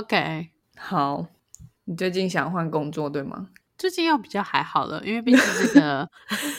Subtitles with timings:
[0.00, 0.48] OK，
[0.78, 1.26] 好，
[1.84, 3.48] 你最近想换工作对吗？
[3.76, 5.40] 最近要比较还好了，因为毕竟
[5.74, 6.10] 那个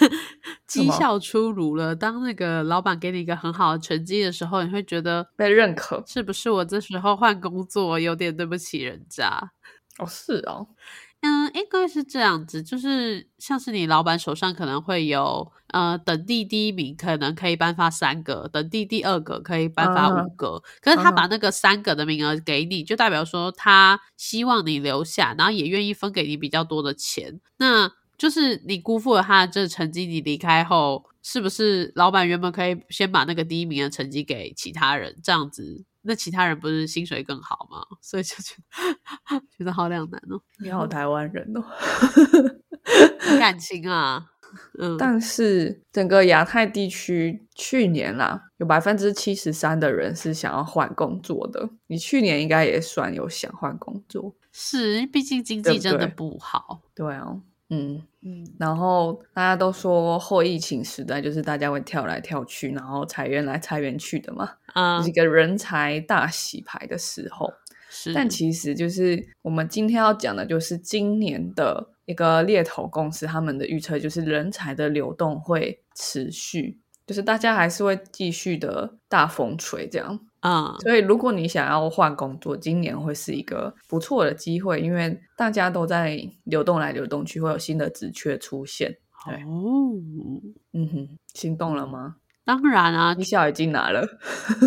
[0.67, 1.96] 绩效出炉了。
[1.96, 9.27] 当那个老板给你一个很好的成绩的时候，你会觉得被认可是不是我这时候换工作有点对不起人家？
[9.98, 10.68] 哦，是哦，
[11.22, 20.64] 嗯，应该是这样子，就是像是你老板手上可能会有呃等地第一名，可能可以颁发三个；等地第二个可以颁发五嗯个。
[20.82, 27.40] 可是他嗯把那个三个的名额给你，就代表说他希望你留下，然后也愿意分给你比较多的钱。
[27.57, 35.86] 那就是你辜负了他的这个成绩，你离开后，是不是老板原本可以先把那个第一名的成绩给其他人，这样子？
[36.03, 37.86] 那其他人不是薪水更好吗？
[38.02, 40.42] 所以就觉得 觉得好两难哦。
[40.59, 41.64] 你好台湾人哦。
[43.39, 44.25] 感情啊，
[44.80, 51.69] 嗯，但是整个亚太地区去年啦，有百分之七十三的人是想要换工作的。
[51.88, 56.81] 你去年应该也算有想换工作，是，毕竟经济真的不好。
[56.95, 57.38] 对啊，
[57.70, 58.04] 嗯。
[58.23, 67.52] 嗯，然后大家都说后疫情时代就是大家会跳来跳去，然后裁员来裁员去的嘛，啊就是一个人才大洗牌的时候。
[67.89, 80.19] 是，但其实就是我们今天要讲的，就是今年的一个猎头公司他们的预测，就是人才的流动会持续，就是大家还是会继续的大风吹这样。
[80.42, 88.98] 嗯，所以如果你想要换工作，今年会是一个不错的机会，因为大家都在流动来流动去，会有新的职缺出现。
[89.25, 89.94] 对哦，
[90.73, 92.16] 嗯哼，心动了吗？
[92.44, 94.06] 当然啊你小已经拿了，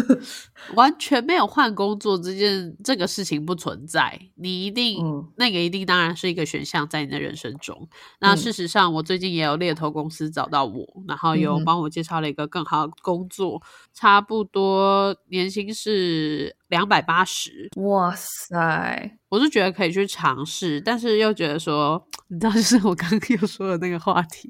[0.74, 7.88] 完全没有换工作这件这个事情不存在，你一定、嗯那个一定当然是一个选项在你的人生中。
[8.20, 13.60] 那嗯事实上，我最近也有猎头公司找到我，然后有帮我介绍了一个更好的工作，
[13.92, 17.68] 差不多年薪是两百八十。
[17.76, 19.18] 哇塞！
[19.28, 24.48] 我是觉得可以去尝试，但是又觉得说， 你知道，就是我刚刚又说的那个话题，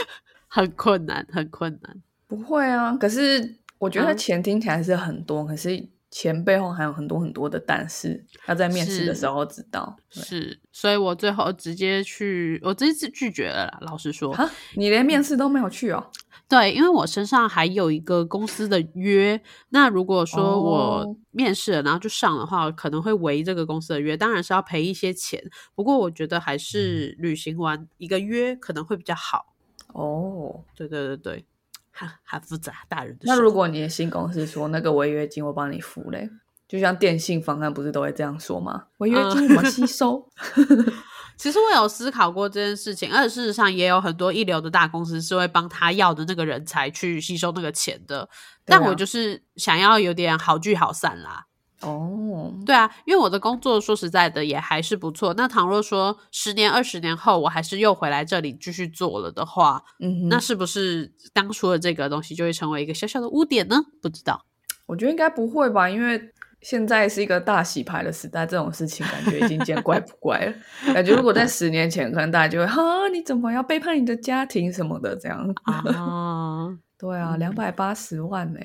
[0.48, 1.96] 很困难，很困难。
[2.32, 9.94] 不会啊，可是我觉得嗯钱听起来是很多，可是钱背后还有很多很多的但是，要在面试的时候知道。
[10.10, 13.78] 对是，所以我最后直接去，我直接拒绝了啦。
[13.82, 14.34] 老实说，
[14.76, 16.06] 你连面试都没有去哦？
[16.48, 19.38] 对，因为我身上还有一个公司的约。
[19.68, 25.38] 那如果说我哦面试了，然后就上的话，可能会违这个公司的约，当然是要赔一些钱。
[25.74, 29.54] 不过我觉得还是履行完一个约可能会比较好。
[29.94, 31.44] 哦，对对对对，
[31.92, 36.28] 很很复杂，大人的那如果你的新公司说那个违约金我帮你付嘞，
[36.66, 38.86] 就像电信方案不是都会这样说吗？
[38.98, 40.26] 违约金我们吸收。
[41.38, 48.28] 其实我有思考过这件事情，而且事实上也有很多一流的大公司是会帮他要的那个人才去吸收那个钱的。
[48.64, 51.46] 但我就是想要有点好聚好散啦。
[51.82, 55.34] 哦，对啊，因为我的工作说实在的也还是不错。
[55.34, 63.76] 那倘若说十年、二十年后我还是又回来这里继续做了的话，嗯哼，那是不是当初的这个东西就会成为一个小小的污点呢？
[64.00, 64.46] 不知道。
[64.86, 66.20] 我觉得应该不会吧，因为
[66.60, 70.94] 现在是一个大洗牌的时代，这种事情感觉已经见怪不怪了。
[70.94, 75.52] 感觉如果在十年前，可能大家就会哈，你怎么要背叛你的家庭什么的这样。
[75.64, 75.82] 啊，
[76.98, 78.60] 对啊，嗯两百八十万呢、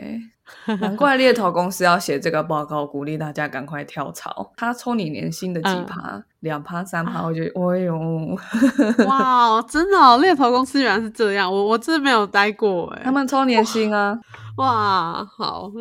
[0.80, 4.52] 难怪猎头公司要写这个报告，鼓励大家赶快跳槽。
[4.56, 8.38] 他抽你年薪的几嗯趴，两趴三趴，我觉得， 哎呦，
[9.08, 13.02] 哇，真的、哦，猎头公司原来是这样，我我真的没有待过哎。
[13.04, 14.18] 他们抽年薪啊，
[14.58, 15.72] 哇，好，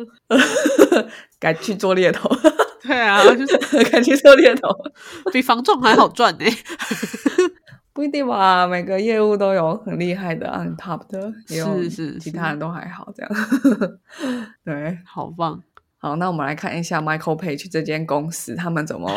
[1.39, 2.29] 改去做猎头，
[2.83, 4.69] 对啊，就是改去做猎头。
[5.31, 6.45] 比房仲还好赚呢。
[7.97, 13.31] 不一定吧，每个业务都有很厉害的 on top 的，也有是是是其他人都还好这样。
[14.63, 15.63] 对，好棒，
[15.97, 19.09] 好，那我们来看一下 Michael Page 这间公司，他们怎么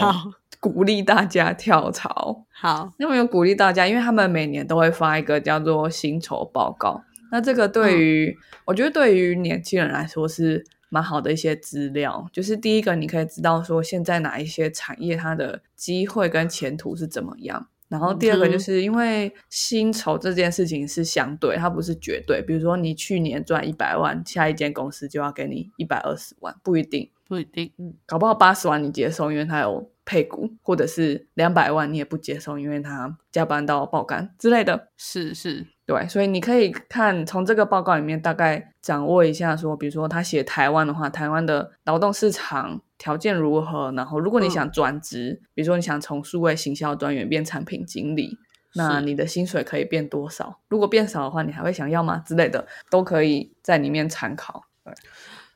[0.60, 2.46] 鼓励大家跳槽。
[2.48, 7.02] 好，他们有鼓励大家，因为他们每年都会发一个叫做薪酬报告。
[7.30, 12.26] 那这个对于、我觉得对于年轻人来说是蛮好的一些资料。
[12.32, 17.66] 就是第一个，你可以知道说现在哪一些产业它的机会跟前途是怎么样。
[17.90, 22.40] 然后第二个就是因为薪酬这件事情是相对，它不是绝对。
[22.40, 27.10] 比如说你去年赚一百万，下一间公司就要给你一百二十万，不一定。
[27.28, 34.88] 不一定，嗯，搞不好八十万你接受，因为他有配股，或者是两百万你也不接受，因为他加班到爆肝之类的。
[34.96, 48.38] 是是，对，所以你可以看从这个报告里面大概掌握一下说，比如说他写台湾的话，台湾的劳动市场条件如何，然后如果你嗯想转职，比如说你想从数位行销专员变产品经理。
[48.76, 50.60] 那你的薪水可以变多少？
[50.68, 52.18] 如果变少的话，你还会想要吗？
[52.18, 54.62] 之类的，都可以在里面参考。
[54.84, 54.94] 对，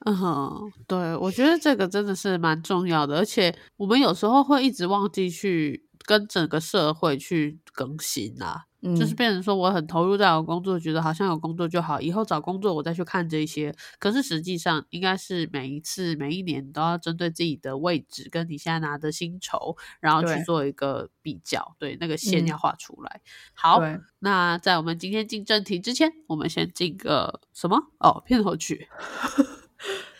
[0.04, 8.64] 嗯哼，对，我觉得这个真的是蛮重要的，而且我们有时候会一直忘记去跟整个社会去更新啊。
[8.96, 13.74] 就是变成说我很投入在我工作，觉得好像有工作就好，以后找工作我再去看这些。
[13.98, 23.20] 可是实际上应该是每一次每一年都要针对自己的位置跟你现在拿的薪酬，然后去做一个比较，对那个线要画出来。
[23.54, 23.80] 好，
[24.18, 27.78] 那在我们今天进正题之前，我们先进个什么？
[27.98, 28.88] 哦，片头曲。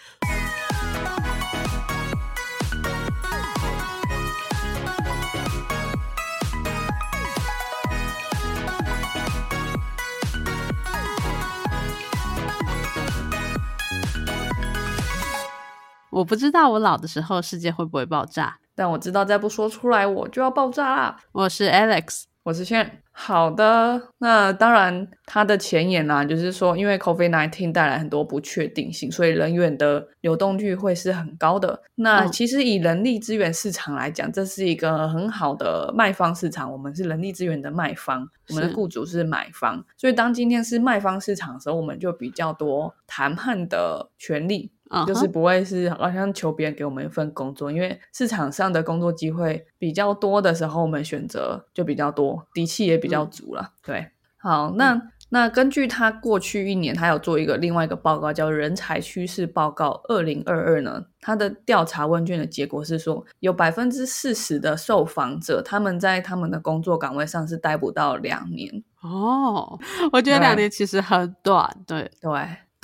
[16.15, 21.17] 我不知道我老的时候世界会不会爆炸，但我知道再不说出来我就要爆炸啦。
[21.33, 23.01] 我是 Alex，我是轩。
[23.11, 31.83] 好的，那当然它的前言呢，就是说因为 COVID-19 带来很多不确定性，所以人员的流动率会是很高的。
[31.97, 36.71] 那其实以人力资源市场来讲，这是一个很好的卖方市场。
[36.71, 44.71] 我们是人力资源的卖方，我们的雇主是买方，所以当今天是卖方市场的时候，我们就比较多谈判的权利。
[45.07, 53.73] 就是不会是好像求别人给我们一份工作，因为市场上的工作机会比较多的时候，我们选择就比较多，底气也比较足了。
[53.85, 55.01] 对，好，那
[55.31, 61.07] 那根据他过去一年，他有做一个另外一个报告，叫《人才趋势报告二零二二》呢。
[61.21, 68.85] 他的调查问卷的结果是说，有百分之四十的受访者他们在他们的工作岗位上是待不到两年。
[69.01, 69.79] 哦，
[70.13, 71.69] 我觉得两年其实很短。
[71.87, 72.31] 对对。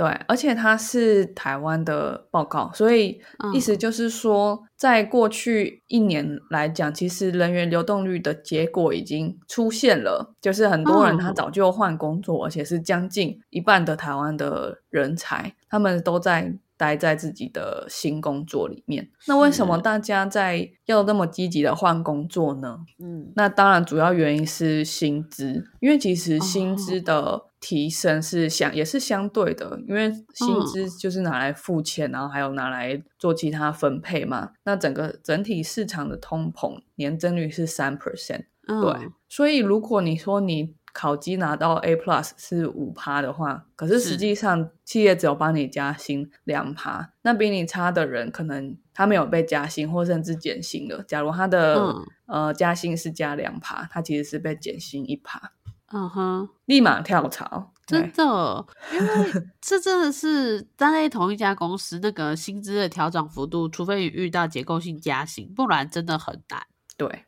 [0.00, 3.20] 对，而且它是台湾的报告，所以
[3.52, 16.54] 意思就是说，在过去一年来讲，其实人员流动率的结果已经出现了，就是很多人他早就换工作，而且是将近一半的台湾的人才，他们都在。
[16.80, 22.78] 待在自己的新工作里面，那为什么大家在要那么积极的换工作呢？
[22.98, 34.52] 嗯，那当然主要原因是薪资，因为其实薪资的提升是相也是相对的，因为薪资就是拿来付钱，然后还有拿来做其他分配嘛。
[34.64, 40.74] 那整个整体市场的通膨年增率是三 percent，对，所以如果你说你。
[40.92, 51.02] 考绩拿到 A plus 是五趴的话，可是实际上企业只有帮你加薪两趴，那比你差的人可能他没有被加薪或甚至减薪了。
[51.02, 51.94] 假如他的
[52.26, 55.52] 呃加薪是加两趴，他其实是被减薪一趴。
[55.92, 66.62] 嗯哼，立马跳槽，真的，因为 这真的是站在同一家公司，那个薪资的调整幅度，除非你遇到结构性加薪，不然真的很难。
[66.96, 67.24] 对。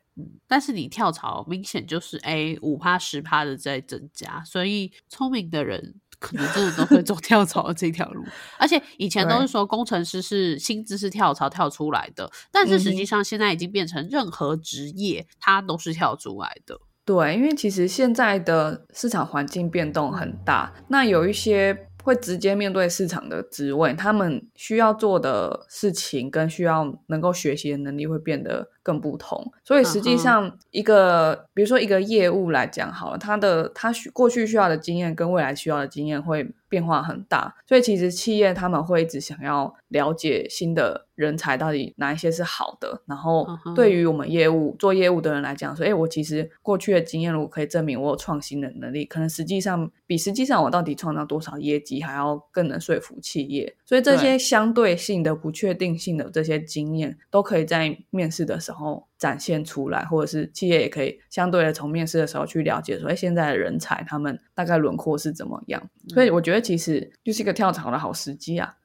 [0.47, 8.23] 但是你跳槽明显就是哎五趴十趴的在增加，所以聪明的人可能真的都会走 跳槽这条路。
[8.57, 16.79] 而且以前都是说工程师是薪资是跳槽跳出来的，但是实际上现在已经变成任何职业它都是跳出来的。
[17.05, 21.87] 对，因为其实现在的市场环境变动很大，那有一些。
[22.03, 29.51] 会直接面对市场的职位，他们需要做的事情跟需要能够学习的能力会变得更不同。
[29.63, 36.47] 所以实际上，一个比如说一个业务来讲好了，他的他需过去需要的经验跟未来需要的经验会。
[36.73, 43.03] 变化很大，所以其实企业他们会一直想要了解新的人才到底哪一些是好的。
[43.05, 53.75] 然后对于我们业务做业务的人来讲，说，哎，我其实过去的经验如果可以证明我有创新的能力，可能实际上比实际上我到底创造多少业绩还要更能说服企业。
[53.85, 58.72] 所以这些相对性的不确定性的这些经验，都可以在面试的时候。
[59.17, 65.81] 展现出来，或者是企业也可以相对的从面试的时候去了解，说哎，现在的人才他们大概轮廓是怎么样？
[66.09, 68.75] 所以我觉得其实就是一个跳槽的好时机啊。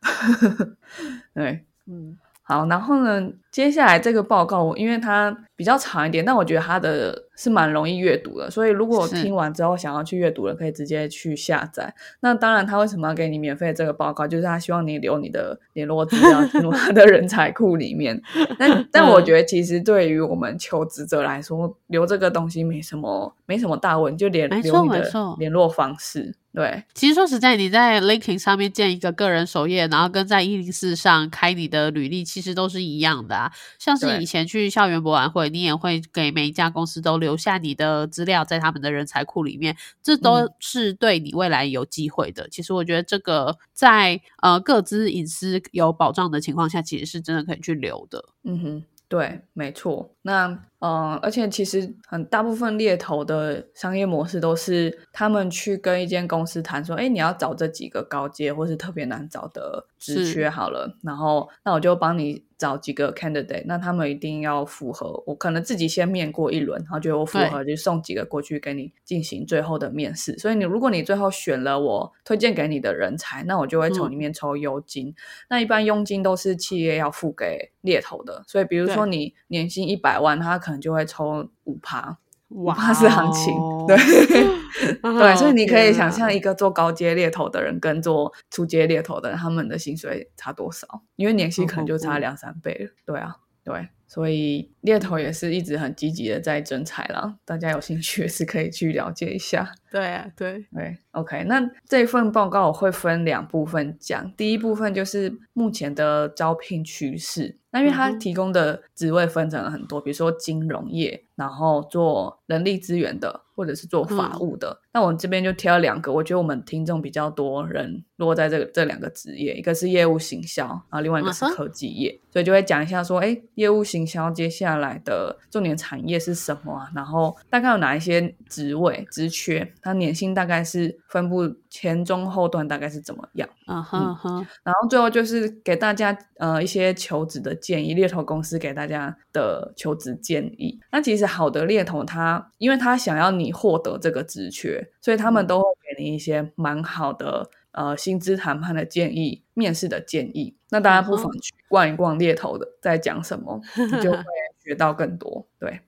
[1.34, 2.16] 对，嗯。
[2.42, 3.30] 好，然后呢？
[3.50, 11.92] 接下来这个报告，因为它比较长一点，但我觉得它的是蛮容易阅读的，所以如果听完之后想要去阅读的，可以直接去下载。
[12.20, 14.28] 那当然，他为什么要给你免费这个报告？
[14.28, 18.20] 就是他希望你留你的联络资料进入他的人才库里面。
[18.58, 26.34] 但但我觉得，其实对于我们求职者来说，留这个东西没什么没什么大问，就连留你的联络方式。
[26.54, 33.52] 对，其实说实在，你在 LinkedIn 上面建一个个人首页，然后跟在一零四上开你的履历，其实都是一样的啊。
[33.78, 42.48] 像是以前去校园博览会，你也会给每一家公司都留下你的资料在他们的人才库里面，这都是对你未来有机会的。
[42.48, 48.24] 其实我觉得这个在呃各自隐私有保障的情况下，其实是真的可以去留的。
[48.44, 48.84] 嗯哼。
[49.10, 50.14] 对，没错。
[50.28, 50.46] 那
[50.80, 70.38] 嗯，而且其实很大部分猎头的商业模式都是他们去跟一间公司谈说，哎，你要找这几个高阶或是特别难找的职缺好了，然后那我就帮你找几个 candidate，那他们一定要符合，我可能自己先面过一轮，然后觉得我符合，就送几个过去给你进行最后的面试。
[70.38, 75.12] 所以你如果你最后选了我推荐给你的人才，那我就会从里面抽佣金。
[75.50, 83.54] 那一般佣金都是企业要付给猎头的，所以比如说你年薪一百万，他可能就会抽五趴，五趴是行情，
[83.86, 83.96] 对
[85.02, 90.86] 对，所以你可以想象一个做高阶猎头的人跟做初阶猎头的人，他们的薪水差多少？
[91.16, 93.88] 因为年薪可能就差 两三倍了，对啊，对。
[94.08, 99.70] 所以猎头也是一直很积极的在征才啦，大家有兴趣也是可以去了解一下。
[99.90, 101.44] 对啊，对对，OK。
[101.44, 107.56] 那这份报告我会分两部分讲，第一部分就是目前的招聘趋势。
[107.70, 114.80] 那因为它提供的职位分成了很多，比如说金融业，然后做人力资源的，或者是做法务的。
[114.92, 126.90] 那我这边就挑两个，我觉得我们听众比较多人落在这个这两个职业，一个是业务行销，然后另外一个是科技业，所以就会讲一下说，哎，业务行销接下来的重点产业是什么啊？
[126.94, 133.48] 然后大概有哪一些职位职缺，它年薪大概是分布前中后段大概是怎么样？
[133.66, 134.46] 嗯哼哼。
[134.62, 140.78] 然后最后就是给大家呃一些求职的建议，猎头公司给大家的求职建议。
[140.92, 144.78] 那其实好的猎头他，因为他想要你获得这个职缺。
[145.00, 145.64] 所以他们都会
[145.96, 150.56] 给你一些蛮好的呃薪资谈判的建议、面试的建议。
[150.70, 154.18] 那大家不妨去逛一逛猎头的在讲什么，你就会
[154.64, 155.46] 学到更多。
[155.58, 155.80] 对，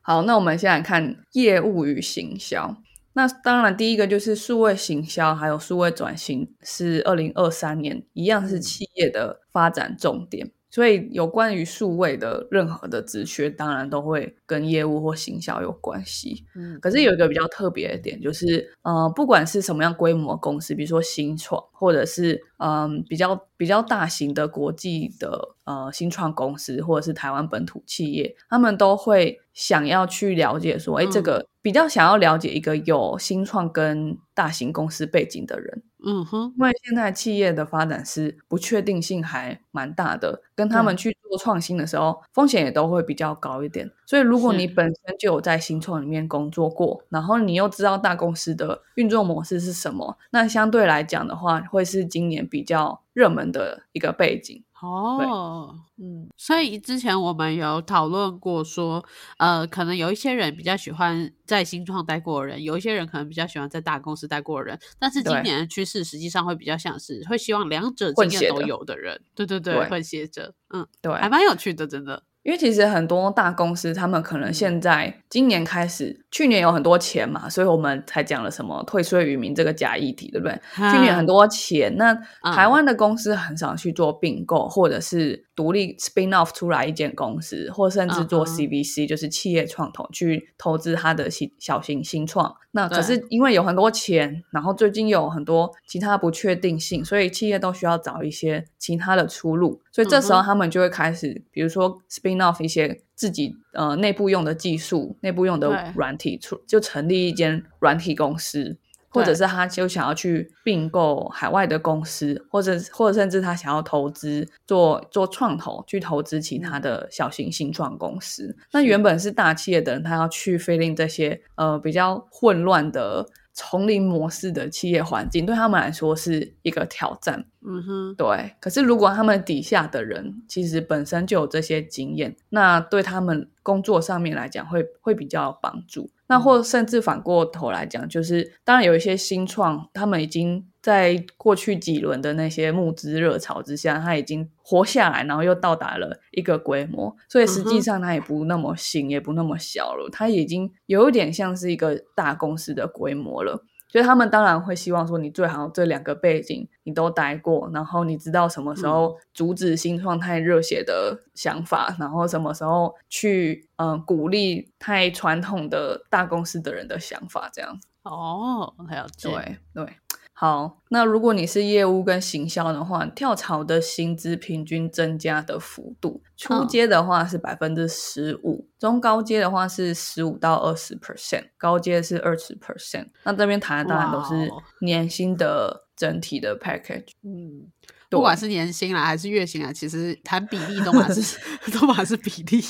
[0.00, 2.74] 好，那我们现在看业务与行销。
[3.12, 10.50] 那当然，第一个就是数位行销，还有数位转型，是二零二三年一样是企业的发展重点。
[10.70, 16.44] 所以有关于数位的任何的职缺，当然都会跟业务或行销有关系。
[16.54, 35.82] 嗯，可是有一个比较特别的点，就是呃，不管是什么样规模公司，比如说新创，或者是嗯比较比较大型的国际的呃新创公司，或者是台湾本土企业，他们都会想要去了解说，哎，这个比较想要了解一个有新创跟大型公司背景的人。
[36.04, 43.90] 嗯哼，因为现在企业的发展是不确定性还蛮大的，跟他们去做创新的时候，风险也都会比较高一点。
[44.06, 54.62] 所以，如果你本身就有在新创里面工作过，然后你又知道大公司的运作模式是什么，那相对来讲的话，会是今年比较热门的一个背景。
[54.80, 59.04] 哦，嗯，所以之前我们有讨论过，说，
[59.38, 72.22] 呃，可能有一些人比较喜欢在新创待过的人，有一些人可能比较喜欢在大公司待过的人，但是今年的趋势实际上会比较像是会希望两者经验都有的人，对对对，混血者，嗯，对，还蛮有趣的，真的。
[72.42, 80.58] 因为其实很多大公司，他们可能现在今年开始，去年有很多钱嘛，所以我们才讲了什么退税于民这个假议题，对不对？
[80.90, 82.14] 去年很多钱，那
[82.54, 92.54] 台湾的公司很少去做并购，或者是独立 spin off 出来一间公司，或甚至做 CVC，就是企业创投去投资它的新小型新创。
[92.70, 99.80] 那可是因为有很多钱，然后最近有很多其他不确定性，所以企业都需要找一些其他的出路。
[99.90, 108.78] 所以这时候他们就会开始，比如说 spin off 一些自己呃内部用的技术、内部用的软体，出就成立一间软体公司，
[109.08, 118.56] 或者是他就想要去并购海外的公司，或者或者甚至他想要投资做做创投，去投资其他的小型新创公司。
[118.72, 123.26] 那原本是大企业的人，他要去 filling 这些呃比较混乱的。
[123.60, 128.54] 丛林模式的企业环境对他们来说是一个挑战，嗯哼，对。
[128.58, 136.10] 可是如果他们底下的人其实本身就有这些经验，那对他们工作上面来讲会会比较有帮助。
[136.30, 153.64] 那或甚至反过头来讲，就是当然有一些新创，他们已经在过去几轮的那些募资热潮之下，他已经活下来，然后又到达了一个规模，所以实际上他也不那么新，也不那么小了，他已经有一点像是一个大公司的规模了。
[153.88, 167.80] 所以他们当然会希望说，你最好这两个背景你都待过，然后你知道什么时候阻止新创太热血的想法，然后什么时候去嗯鼓励太传统的大公司的人的想法，这样。
[168.02, 169.96] 哦，还有对对。
[170.40, 183.08] 好，那如果你是业务跟行销的话，跳槽的薪资平均增加的幅度，初阶的话是百分之十五，中高阶的话是十五到二十 percent，高阶是二十 percent。
[183.24, 184.48] 那这边谈的当然都是
[184.80, 187.08] 年薪的整体的 package。
[187.24, 187.66] 嗯，
[188.08, 191.36] 不管是年薪啦还是月薪啊，其实谈比例都嘛是
[191.76, 192.62] 都嘛是比例。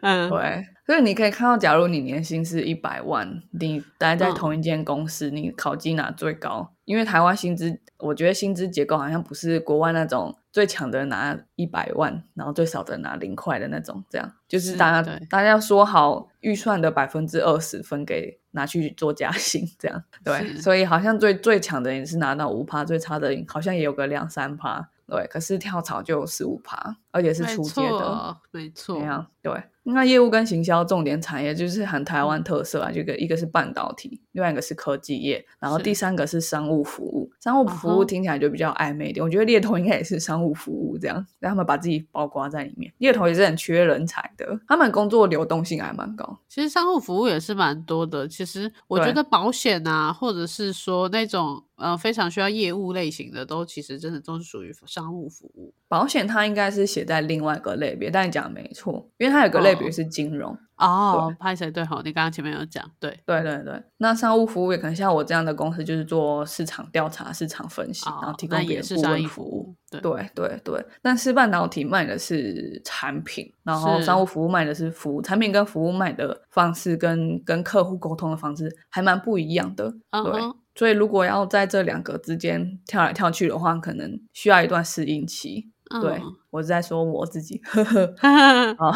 [0.00, 27.98] 嗯，对，所以你可以看到，假如你年薪是一百万，你待在同一间公司，你考绩拿最高，因为台湾薪资，我觉得薪资结构好像不是国外那种最强的人拿一百万，然后最少的拿零块的那种，这样就是是大家对大家要说好预算的百分之二十分给拿去做加薪，这样对，所以好像最最强的人是拿到五趴，最差的人好像也有个两三趴，对，可是跳槽就有十五趴，而且是没出街的。
[27.98, 29.26] 错，没错怎，样？
[29.42, 37.30] 对，那业务跟行销重点产业就是很台湾特色啊，这个一个是半导体，另外一个是科技业，然后第三个是商务服务。
[37.40, 42.90] 商务服务听起来就比较暧昧一点，我觉得猎头应该也是商务服务这样，让他们把自己包括在里面。
[42.98, 46.38] 猎头也是很缺人才的，他们工作流动性还蛮高。
[46.48, 48.26] 其实商务服务也是蛮多的。
[48.26, 55.74] 其实我觉得保险啊，或者是说那种呃非常需要业务类型的，都其实真的都是属于商务服务。
[55.88, 60.56] 保险它应该是写在另外一个类别，但你讲的没错，因为它有个类别哦是金融。
[60.76, 62.02] 哦，拍谁对吼？
[62.02, 69.72] 你刚刚前面有讲，对，对对对，那商务服务也可能像我这样的公司，就是做市场调查、市场分析，然后哦提，供那别人顾问服务。
[69.88, 79.88] 对，对对对，但是半导体卖的是产品，然后商务服务卖的是服务，产品跟服务卖的方式跟跟客户沟通的方式还蛮不一样的。
[80.10, 80.40] 对，
[80.74, 85.70] 所以如果要在这两个之间跳来跳去的话，可能需要一段适应期。
[86.00, 87.60] 对、嗯我是在说我自己。
[88.22, 88.92] 嗯好，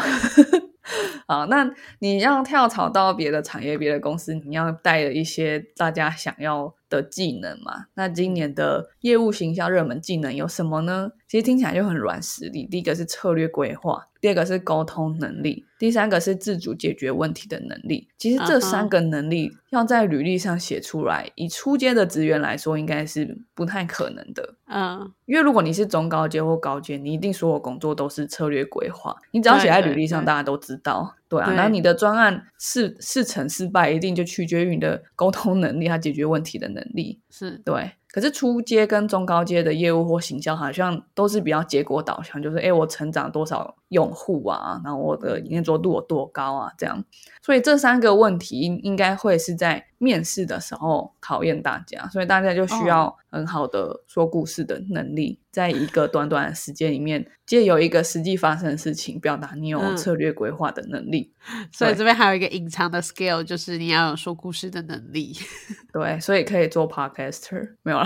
[1.27, 1.69] 好，那
[1.99, 7.85] 你要跳槽到别的产业、别的公司，你要带着一些大家想要的技能嘛？
[7.93, 11.11] 那今年的业务行销热门技能有什么呢？
[11.27, 12.65] 其实听起来就很软实力。
[12.65, 18.07] 第一个是策略规划，第二个是沟通能力，第三个是自主解决问题的能力。
[18.17, 24.55] 其实这三个能力要在履历上写出来，以初阶的职员来说，应该是不太可能的。
[24.65, 31.45] 嗯，因为如果你是中高阶或高阶，你一定所有工作都是策略规划，你只要写在履历上，大家都知道，对啊。
[31.45, 37.91] 对然后你的专案是是成失败，一定就取决于你的沟通能力，还解决问题的能力，是对。
[38.11, 47.03] 可是初阶跟中高阶的业务或行销，好像都是比较结果导向，就是诶我成长多少用户啊，然后我的粘着度有多高啊，这样。
[47.41, 61.31] 所以这三个问题应应该会是在面试的时候考验大家，所以大家就需要很好的说故事的能力，在一个短短的时间里面，借由一个实际发生的事情，表达你有嗯策略规划的能力。
[61.71, 65.35] 所以对这边还有一个隐藏的 skill，就是你要有说故事的能力。
[65.91, 68.05] 对，所以可以做 podcaster，没有了。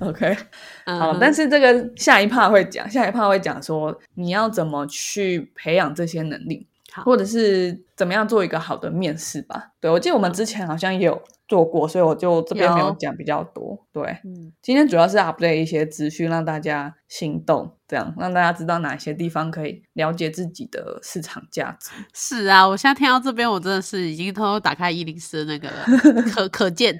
[0.00, 0.36] OK，
[0.84, 6.66] 嗯好，但是这个下一 part 会讲，下一 part 会讲说你要怎么去培养这些能力，
[7.04, 9.72] 或者是怎么样做一个好的面试吧。
[9.80, 13.86] 对我记得我们之前好像也有做过，所以我就这边没有有讲比较多。
[13.92, 21.90] 对，嗯，今天主要是 update 一些资讯，让大家心动，这样让大家知道哪些地方可以了解自己的市场价值。
[22.12, 26.98] 是啊，我现在听到这边，我真的是已经偷偷打开一零四那个了可 可见，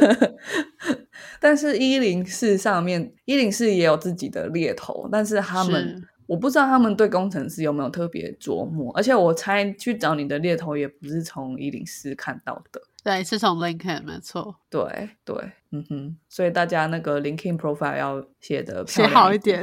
[1.40, 12.80] 但是一零四上面，一零四也有自己的猎头，但是他们是我不知道他们对工程师有没有特别琢磨，而且我猜去找你的猎头也不是从一零四看到的。
[13.04, 15.36] 对，是从 LinkedIn 没错，对对，
[15.72, 19.60] 嗯哼，所以大家那个 LinkedIn profile 要写的写好一点，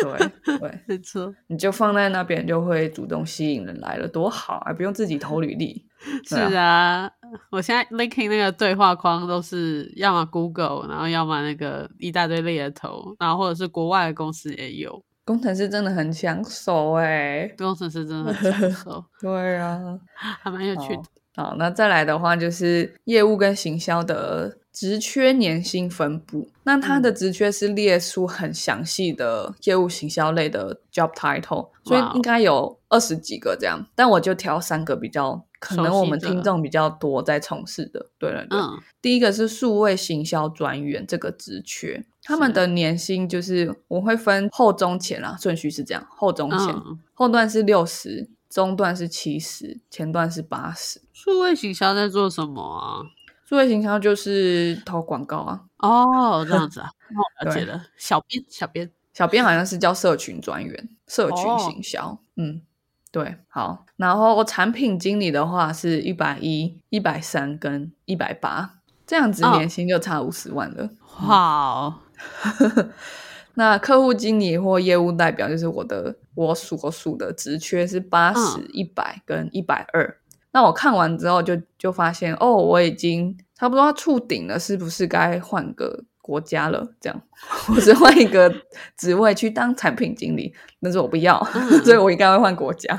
[0.00, 4.72] 对 对，没错，你就放在那边就会主动吸引人来了，多好啊！
[4.72, 5.84] 不用自己投履历。
[6.24, 7.10] 是对啊。
[7.50, 19.98] 我现在 LinkedIn 那个对话框都是要么 Google，然后要么那个一大堆猎头，然后或者是国外的公司也有，工程师真的很抢手哎，工程师真的很抢手， 对啊。
[20.14, 21.02] 还蛮有趣的。
[21.34, 26.46] 好，那再来的话就是业务跟行销的职缺年薪分布。
[26.64, 33.82] 那它的职缺是列出很详细的业务行销类的 job title，所以应该有二十几个这样。
[33.94, 38.10] 但我就挑三个比较可能我们听众比较多在从事的。
[38.18, 51.00] 对了，对，嗯，第一个是数位行销专员这个职缺，他们的年薪就是我会分后中前啦，顺序是这样，后中前，嗯后段是六十，中段是七十，前段是八十。
[51.12, 53.02] 数位行销在做什么啊？
[53.44, 57.84] 数位行销就是投广告啊，哦，这样子啊， 那我了解对了。
[57.96, 62.62] 小编，小编，小编好像是叫社群专员，社群哦行销，嗯，
[63.10, 63.84] 对，好。
[63.96, 70.90] 然后产品经理的话是一百一、一百三跟一百八，这样子哦年薪就差五十万了。
[71.28, 72.00] 哇哦，
[73.54, 80.16] 那客户经理或业务代表就是我的我所属的职缺是八十嗯、一百跟一百二。
[80.52, 87.22] 那我看完之后就就发现，哦，我已经差不多要触顶了，是不是该换个国家了，这样，
[87.68, 88.50] 我是换一个
[88.96, 91.42] 职位去当产品经理，但是我不要，
[91.84, 92.98] 所以我应该会换国家。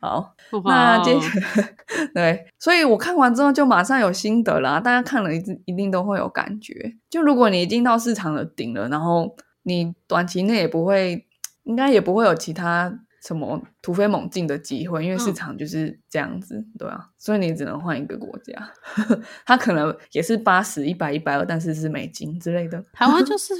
[0.00, 1.16] 好，那接
[2.12, 4.80] 对，所以我看完之后就马上有心得了。
[4.80, 6.96] 大家看了一一定都会有感觉。
[7.08, 11.24] 就如果你已经到市场的顶了，然后你短期内也不会，
[11.62, 12.92] 应该也不会有其他。
[13.26, 15.04] 什么突飞猛进的机会？
[15.04, 18.72] 因为市场就是这样子，对啊，所以你只能换一个国家。
[19.44, 22.82] 它可能也是八十、一百、一百二，但是是美金之类的。
[22.92, 23.54] 台湾就 是，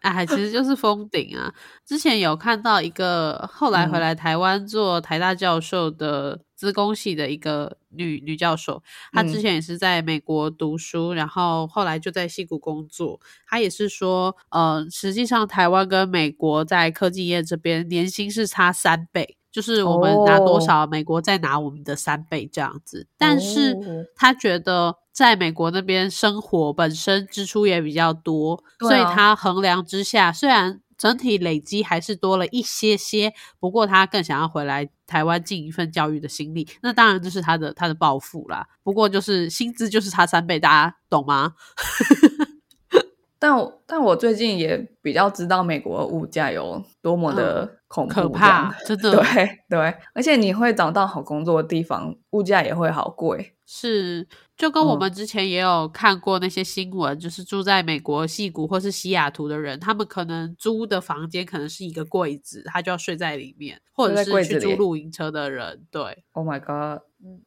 [0.00, 1.52] 哎，其实就是封顶啊。
[1.84, 6.40] 之前有看到一个后来回来台湾做台大教授的。
[6.56, 13.20] 资工系的一个女女教授，她之前也是在美国读书，然后后来就在西谷工作。
[13.46, 23.06] 她也是说，呃，实际上台湾跟美国在科技业这边年薪是差三倍，就是我们拿多少，美国再拿我们的三倍这样子。
[23.18, 23.76] 但是
[24.16, 30.80] 她觉得在美国那边生活本身支出也比较多，所以她衡量之下，虽然。
[30.98, 38.66] 整体累积还是多了一些些，不过他更想要回来台湾尽一份教育的心力，那当然就是他的他的抱负啦。
[38.82, 41.54] 不过就是薪资就是差三倍，大家懂吗？
[43.38, 43.52] 但
[43.86, 54.26] 但我最近也比较知道美国物价有多么的恐怖可怕，真的 对对，而且你会找到好工作的地方，物价也会好贵，是。
[54.56, 67.02] 就跟我们之前也有看过那些新闻，就是住在美国西谷或是西雅图的人，他们可能租的房间可能是一个柜子，他就要睡在里面，或者是去租露营车的人，对，Oh my god，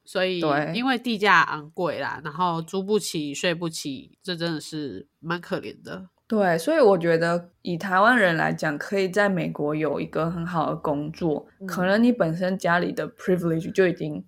[0.05, 0.39] 所以
[0.75, 6.09] 因为地价昂贵啦，然后租不起、睡不起，这真的是蛮可怜的。
[6.27, 14.23] 对，所以我觉得以台湾人来讲，可以在美国有一个很好的工作，可能你本身家里的 privilege 就已经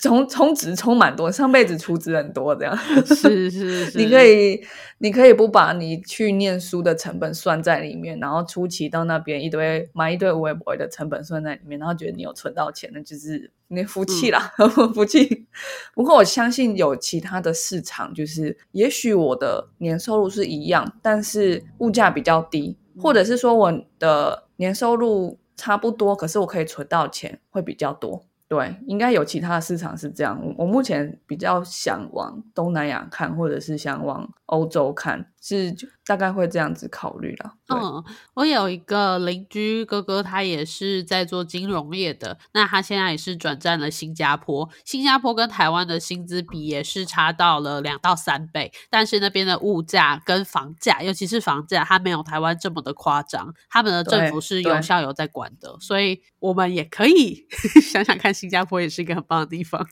[0.00, 2.74] 充充值充蛮多，上辈子出资很多这样。
[3.04, 4.60] 是 是是， 你可以
[4.98, 14.52] 你可以不把你去念书的成本算在里面，然后初期到那边一堆买一堆无微博的成本算在里面，然后觉得你有存到钱，那就是你福气啦，
[14.94, 15.46] 福气。
[15.94, 21.62] 不过我相信有其他的市场，就是也许我的年收入是一样，但是。
[21.78, 28.22] 物价比较低，或者是说我的年收入差不多，可是我可以存到钱会比较多。
[28.48, 30.40] 对，应该有其他的市场是这样。
[30.56, 37.54] 我目前比较想往东南亚看，或者是想往欧洲看，是大概会这样子考虑啦。
[37.68, 38.04] 嗯，
[38.34, 44.68] 我有一个邻居哥哥，他也是在做金融业的，那他现在也是转战了新加坡。
[44.84, 53.52] 新加坡跟台湾的薪资比也是差到了两到三倍，但是那边的物价跟房价，尤其是房价，它没有台湾这么的夸张。
[53.68, 57.46] 他们的政府是有效有在管的，所以我们也可以
[57.82, 58.36] 想想看。
[58.36, 59.82] 新加坡也是一个很棒的地方，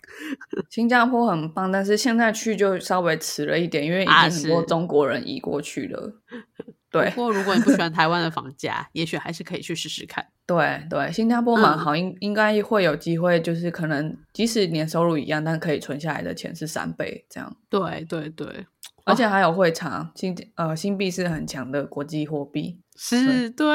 [0.68, 6.22] 新加坡很棒，但是现在去就稍微迟了一点，因为已经很多中国人移过去了。
[6.90, 10.24] 对，不过如果你不喜欢 台湾的房价，也许还是可以去试试看。
[10.46, 17.56] 对对，新加坡蛮好，应应该会有机会，就是可能即使年收入一样，但可以存下来的钱是三倍这样。
[17.68, 18.66] 对对对。
[19.06, 23.66] 而且还有会场，新呃新币是很强的国际货币，是对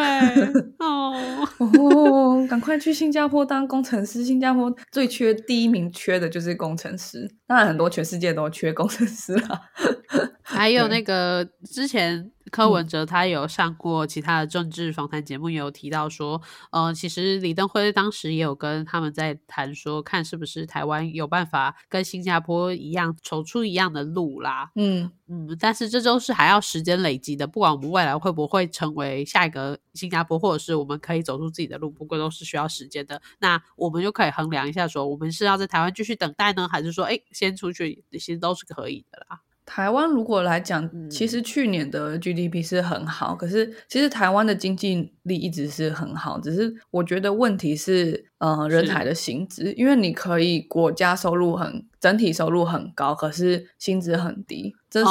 [0.80, 1.14] 哦。
[1.60, 9.62] 哦，赶快去新加坡当工程师，新加坡最缺第一名缺的就是工程师，当然很多全世界都缺工程师了，
[10.42, 12.32] 还有那个之前。
[12.52, 24.72] 柯文哲他有上过其他的政治访谈节目，也有提到说，呃，其实李登辉当时也有跟他们在谈说，看是不是台湾有办法跟新加坡一样走出一样的路啦。
[24.76, 33.22] 嗯嗯，但是这都是还要时间累积的，不管我们未来会不会成为下一个新加坡，或者是我们可以走出自己的路，不过都是需要时间的。
[33.38, 39.42] 那我们就可以衡量一下，说我们是要在台湾继续等待呢，还是说，哎，先出去，其实都是可以的啦。
[39.70, 55.06] 台湾如果来讲，其实去年的 GDP 是很好，可是其实台湾的经济力一直是很好，只是我觉得问题是，呃，人才的薪资，因为你可以国家收入很整体收入很高，可是薪资很低，这是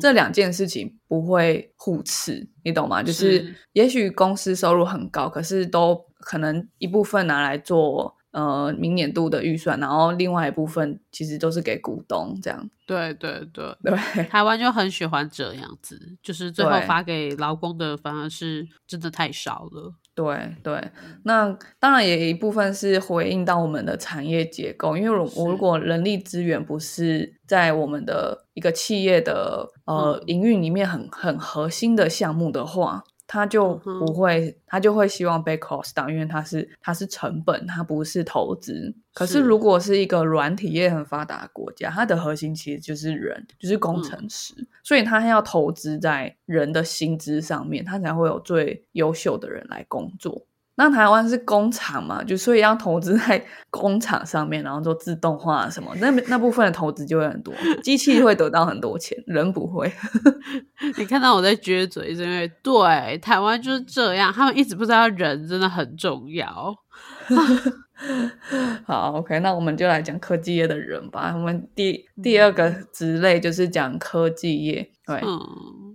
[0.00, 3.02] 这两件事情不会互斥，你懂吗？
[3.02, 8.14] 就是也许公司收入很高，可是都可能一部分拿来做。
[8.30, 12.70] 呃，明年度的预算，然后另外一部分其实都是给股东这样。
[12.86, 19.94] 对对对 对，台湾就很喜欢这样子，就是最后发给劳工的反而是真的太少了。
[20.14, 20.90] 对对，
[21.22, 33.04] 那当然也一部分是回应到我们的产业结构，因为我如果人力资源不是在我们的一个企业的呃营运里面很很核心的项目的话。
[33.28, 38.92] 他就不会，他就会希望被 cost down，因为它是它是成本，它不是投资。
[39.12, 50.46] 可是是如果是一个软体业很发达的国家，它的核心其实就是人，就是工程师，所以他要投资在人的薪资上面，他才会有最优秀的人来工作。
[50.78, 59.92] 那台湾是工厂嘛，就所以要投资在工厂上面，然后做自动化什么，那那部分的投资就会很多， 机器会得到很多钱，人不会。
[60.96, 66.72] 你看到我在撅嘴，是因为对台湾就是这样，他们一直不知道人真的很重要。
[68.86, 71.32] 好，OK，那我们就来讲科技业的人吧。
[71.34, 75.20] 我们第第二个职类就是讲科技业，对。
[75.26, 75.38] 嗯，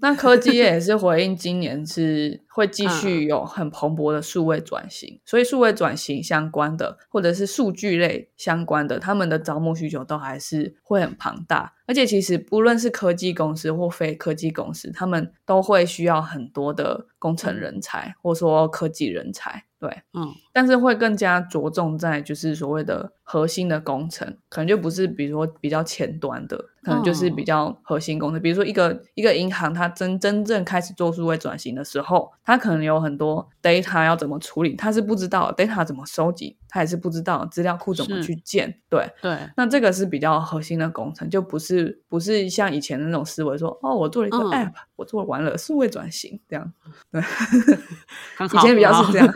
[0.02, 11.73] 那科技业也是回应今年是会继嗯续有很蓬勃的数位转型，所以数位转型相关的或者是数据类相关的，他们的招募需求都还是会很庞大。
[11.85, 19.65] 而且其实不论是科技公司或非科技公司，他们都会需要很多的工程人才，或者说科技人才。
[19.77, 28.41] 对，嗯，但是会更加着重在就是所谓的核心的工程，可能就不是比如说比较前端的，可能就是比较核心工程。
[28.41, 38.82] 比如说一个一个银行，它真真正开始做数位转型的时候，它可能有很多 data 要怎么处理，他是不知道 data 怎么收集，他也是不知道资料库怎么去建。
[38.89, 46.73] 对，对，那这个是比较核心的工程，就不是不是像以前的那种思维说，哦，我做了一个嗯 app，、我做完了数位转型这样。
[47.12, 47.21] 对。
[48.53, 49.34] 以前比较是这样，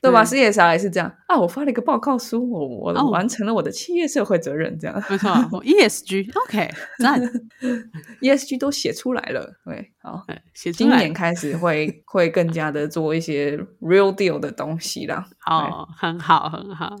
[0.00, 5.30] 对吧对？CSR 也是这样啊，我发了一个报告书，我我哦完成了我的企业社会责任，这样没错
[5.62, 7.18] ，ESG，OK，那，
[8.20, 9.52] ESG 都写出来了。
[9.64, 15.24] 对，好，哎写出来今年，开始会会更加的做一些 real deal 的东西啦。
[15.46, 16.94] 哦，很好，很好，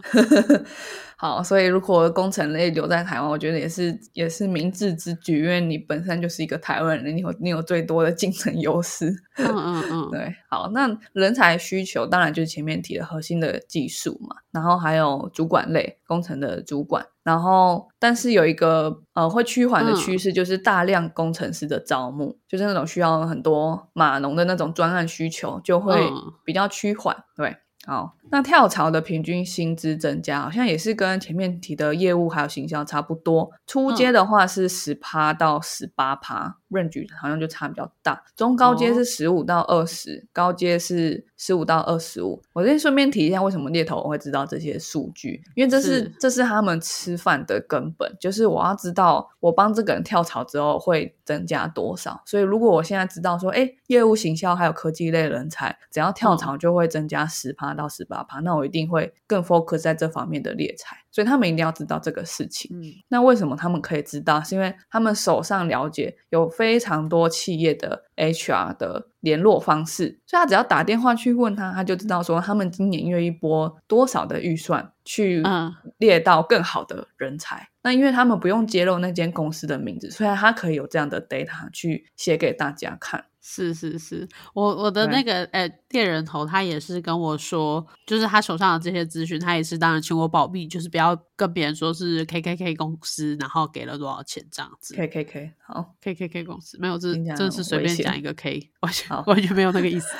[1.24, 9.08] 好，所以如果工程类留在台湾，我觉得也是也是明智之举，因为你本身就是一个台湾人，你有你有最多的竞争优势。
[9.38, 27.56] 嗯嗯嗯， 对，好，那人才需求当然就是前面提的核心的技术嘛，然后还有主管类工程的主管，然后但是有一个呃会趋缓的嗯趋势，就是大量工程师的招募，就是那种需要很多码农的那种专案需求就会嗯比较趋缓，对。
[27.86, 33.50] 好，那跳槽的平均薪资增加，好像也是跟前面提的业务还有行销差不多。
[33.66, 38.22] 初阶的话是十趴到十八趴，range 好像就差比较大。
[38.36, 42.42] 中高阶哦是十五到二十、高阶是十五到二十五。
[42.52, 45.42] 我先顺便提一下，为什么猎头会知道这些数据？
[45.54, 52.22] 因为这是是这是他们吃饭的根本，就是我要知道我帮这个人跳槽之后会增加多少。
[52.26, 61.03] 所以如果我现在知道说，哎，业务行销还有科技类人才，只要跳槽就会增加十趴到十八趴，那我一定会更 focus 在这方面的猎才。
[61.14, 62.76] 所以他们一定要知道这个事情。
[62.76, 64.42] 嗯那为什么他们可以知道？
[64.42, 77.68] 是因为他们手上了解有非常多企业的 HR 的联络方式，所以他只要打电话去问他，他就知道说他们今年愿意拨多少的预算去嗯猎到更好的人才。
[77.84, 83.26] 那因为他们不用揭露那间公司的名字，所以他可以有这样的 data 去写给大家看。
[83.46, 94.94] 是是是，我我的那个呃猎人头，他也是跟我说，就是他手上的这些资讯，他也是当然请我保密，就是不要跟别人说是 KKK 公司，然后给了多少钱这样子。
[94.94, 100.16] K K K，好，KKK 公司没有，这听起来真的是随便讲一个 K，完全好完全没有那个意思。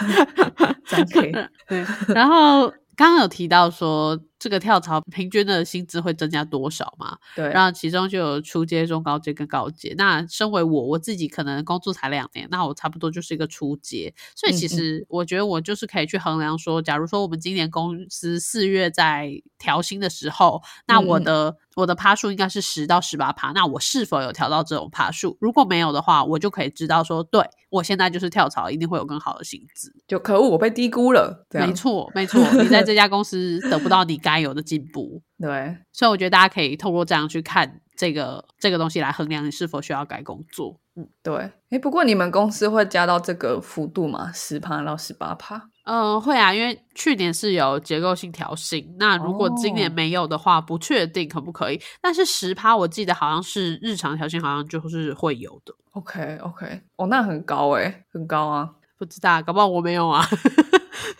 [0.84, 1.32] 这样可以。
[1.66, 1.82] 对，
[2.14, 7.16] 然后刚刚有提到说这个跳槽平均的薪资会增加多少嘛？
[7.34, 9.94] 对，然后其中就有初阶、中高阶跟高阶。
[9.96, 14.12] 那身为我，我自己可能工作才两年，那我差不多就是一个初阶。
[14.36, 25.38] 所以其实我觉得我就是可以去衡量说，假如说我们今年公司四月在调薪的时候，那我的、我的趴数应该是十到十八趴，那我是否有调到这种趴数？
[25.40, 29.90] 如果没有的话，我就可以知道说，对我现在就是跳槽，一定会有更好的薪资。
[30.06, 31.46] 就可恶，我被低估了。
[31.50, 35.22] 没错，没错，你在这家公司得不到你该有的进步。
[35.38, 40.80] 对，所以我觉得大家可以透过这样去看这个这个东西来衡量你是否需要改工作。
[40.96, 44.30] 嗯对，哎，不过你们公司会加到这个幅度吗？
[44.32, 45.68] 十趴到十八趴？
[45.86, 51.80] 嗯，会啊，因为去年是有结构性调薪，那如果今年哦没有的话，不确定可不可以。
[52.00, 60.24] 但是十趴我记得好像是日常调薪，好像就是会有的，OK OK，哦，那很高哎，很高啊，不知道，搞不好我没有啊。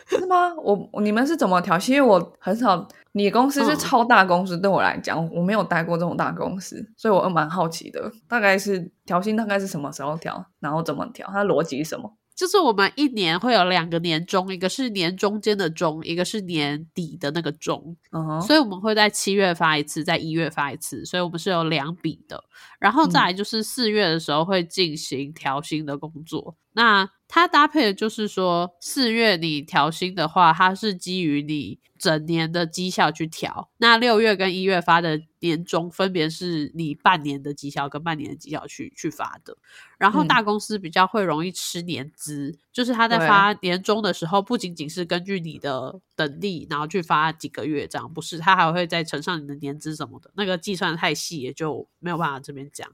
[0.06, 0.54] 是吗？
[0.56, 1.76] 我我你们是怎么调？
[1.88, 12.14] 因为我很少，你公司是嗯超大公司，对我来讲，我没有待过这种大公司，所以我蛮好奇的，大概是调薪大概是什么时候调，然后怎么调，它的逻辑是什么？
[12.36, 17.96] 就是我们一年会有两个年终，一个是年中间的中，一个是年底的那个中。
[18.10, 22.42] 嗯哼，所以我们会在七月发一次，在一月发一次，所以我们是有两笔的。
[22.78, 33.70] 然后再来就是四月的时候会进行调薪的工作，那它搭配的就是说，四月你调薪的话，它是基于你整年的绩效去调。
[33.78, 39.56] 那六月跟一月发的年终，分别是你半年的绩效跟半年的绩效去去发的。
[39.98, 52.88] 然后嗯大公司比较会容易吃年资，就是他在发年终的时候，不仅仅是根据你的等力，然后去发几个月这样，不是，他还会再乘上你的年资什么的，那个计算太细，也就没有办法这边讲。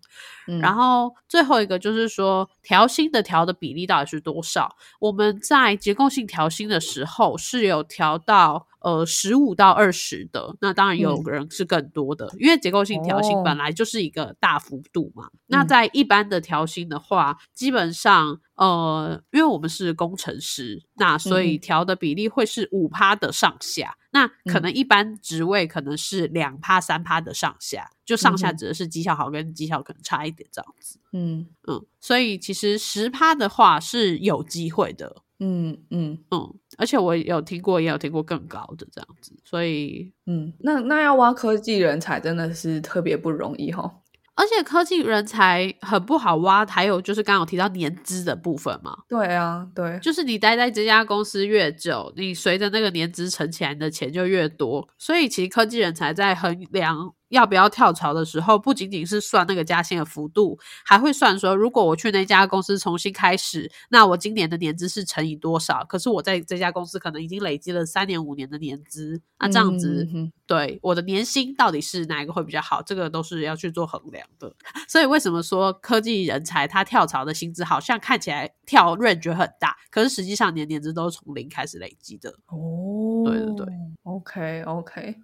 [0.47, 4.77] 嗯然后最后一个就是说，调薪的调的比例到底是多少？
[5.01, 15.29] 我们在结构性调薪的时候是有调到呃十五到二十的，那当然有嗯人是更多的，因为结构性调薪哦本来就是一个大幅度嘛。
[15.47, 23.97] 那嗯在一般的调薪的话，基本上呃，因为我们是工程师，那所以调的比例会是五趴的上下。
[24.13, 24.63] 那可嗯。
[24.63, 30.99] 能一般职位可能是两趴、三趴的上下，就上下指的是绩效好跟绩效可能差一点这样子。
[31.13, 31.47] 嗯。
[31.69, 36.19] 嗯，所以其实十趴的话是有机会的，嗯嗯。
[36.31, 43.97] 嗯，而且我有听过，也有听过更高的这样子，所以嗯，那那要挖科技人才真的是特别不容易哈。
[44.41, 57.13] 而且科技人才很不好挖，还有就是刚刚有提到年资的部分嘛，对啊，对，就是你待在这家公司越久，你随着那个年资存起来，你的钱就越多，所以其实科技人才在衡量。
[57.31, 65.85] 要不要跳槽的时候，不仅仅是算那个加薪的幅度，还会算说，如果我去那家公司重新开始，那我今年的年资是乘以多少？
[65.89, 72.83] 可是我在这家公司可能已经累积了三年、五年的年资，那这样子，嗯对我的年薪到底是哪一个会比较好？
[72.83, 74.53] 这个都是要去做衡量的。
[74.89, 82.31] 所以为什么说科技人才他跳槽的薪资好像看起来跳 range 很大，可是实际上年年资都是从零开始累积的。
[82.49, 83.67] 哦，对对对
[84.03, 85.15] ，OK OK，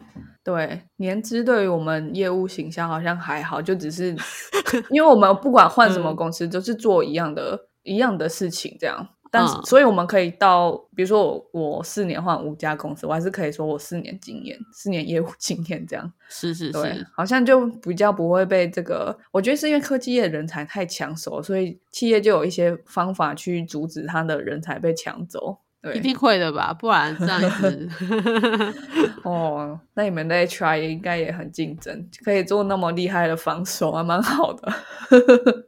[0.45, 4.17] 对，年资对于我们业务形象好像还好，就只是
[4.91, 9.09] 因为我们不管换什么嗯公司，都是做一样的一样的事情这样。
[9.29, 16.13] 但是，嗯所以我们可以到，比如说我我四年换五家公司，我还是可以说我四年经验，四年业务经验这样。
[16.29, 25.59] 是是对是，，好像就比较不会被这个，我觉得是因为科技业人才太抢手，所以企业就有一些方法去阻止他的人才被抢走。
[25.93, 26.73] 对一，定会的吧？
[26.73, 27.89] 不然这样子，
[29.25, 34.73] 哦，那你们的 HR 也应该也很竞争，可以做那么厉害的防守，还蛮好的。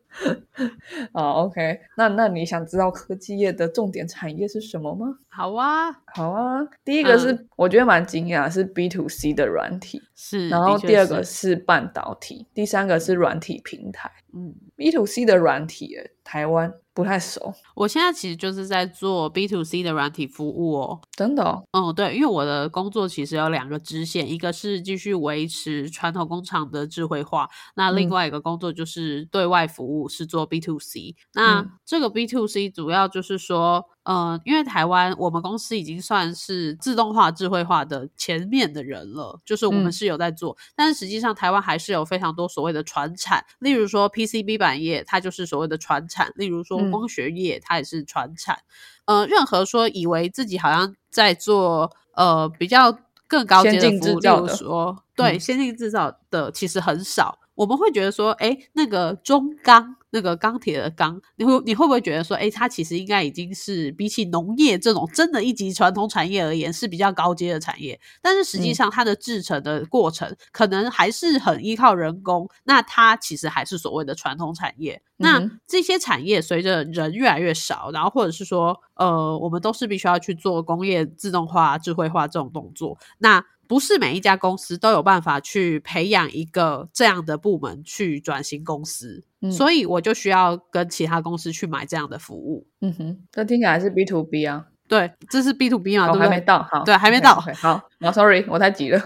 [1.12, 5.06] 哦，OK，那那你想知道科技业的重点产业是什么吗？
[5.28, 10.48] 好啊，好啊，第一个是、嗯我觉得蛮惊讶，是 B to C 的软体，是。
[10.48, 14.10] 然后第二个是是半导体，第三个是软体平台。
[14.34, 21.00] 嗯，B to C 的软体耶，台湾不太熟，我现在其实就是在做 B to C 的软体服务哦。
[21.12, 21.64] 真的、哦。
[21.72, 31.16] 嗯，对，因为我的工作其实有两个支线，一个是继续维持传统工厂的智慧化，那另嗯外一个工作就是对外服务，是做 B to C。
[31.32, 48.60] 那、嗯这个 B to C 主要就是说，呃，因为台湾我们公司已经算是自动化、智慧化的前面的人了，就是我们嗯是有在做，但是实际上台湾还是有非常多所谓的传产，例如说 PCB 板业，它就是所谓的传产；例如说嗯光学业，它也是传产。
[49.04, 57.38] 呃，任何说以为自己好像在做呃比较更高阶的服务，例如说对、嗯先进制造的其实很少。
[57.58, 68.00] 我们会觉得说，哎，那个中钢，那个钢铁的钢，你会你会不会觉得说，哎，它其实应该已经是比起农业这种真的一级传统产业而言是比较高阶的产业？
[68.22, 75.02] 但是实际嗯上它的制成的过程可能还是很依靠人工，那它其实还是所谓的传统产业。
[75.16, 82.96] 那这些产业随着人越来越少，然后或者是说，呃，我们都是必须要去做工业自动化、智慧化这种动作。
[83.18, 92.66] 那不是每一家公司都有办法去培养一个这样的部门去转型公司，嗯所以我就需要跟其他公司去买这样的服务。
[92.80, 96.22] 嗯哼，这听起来是 B to B 啊，对，这是 B to B 嘛，哦，对？
[96.22, 98.98] 还没到，好，对还没到好，哦，sorry，我太急了。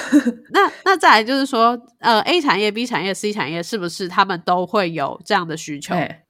[0.52, 5.94] 那那再来就是说，呃，A 产业、B 产业、C 产业是不是他们都会有这样的需求？
[5.94, 6.21] 哎，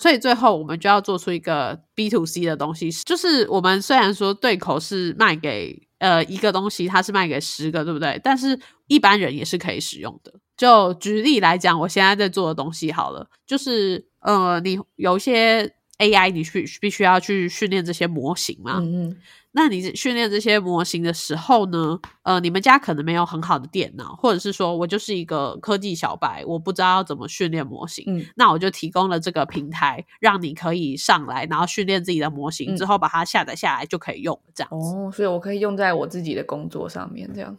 [0.00, 8.18] 所以最后我们就要做出一个 B to C 的东西，就是我们虽然说对口是卖给呃一个东西，它是卖给十个，对不对？
[8.24, 10.32] 但是一般人也是可以使用的。
[10.56, 18.78] 就举例来讲，我现在在做的东西好了，就是呃，你有一些 AI，你去必须要去训练这些模型嘛。
[18.80, 19.16] 嗯嗯
[19.52, 34.94] 那你训练这些模型的时候呢，呃，你们家可能没有很好的电脑，或者是说我就是一个科技小白，我不知道要怎么训练模型，嗯那我就提供了这个平台，让你可以上来，然后训练自己的模型，嗯之后把它下载下来就可以用了，这样子。
[34.94, 37.58] 哦，所以我可以用在我自己的工作上面，这样。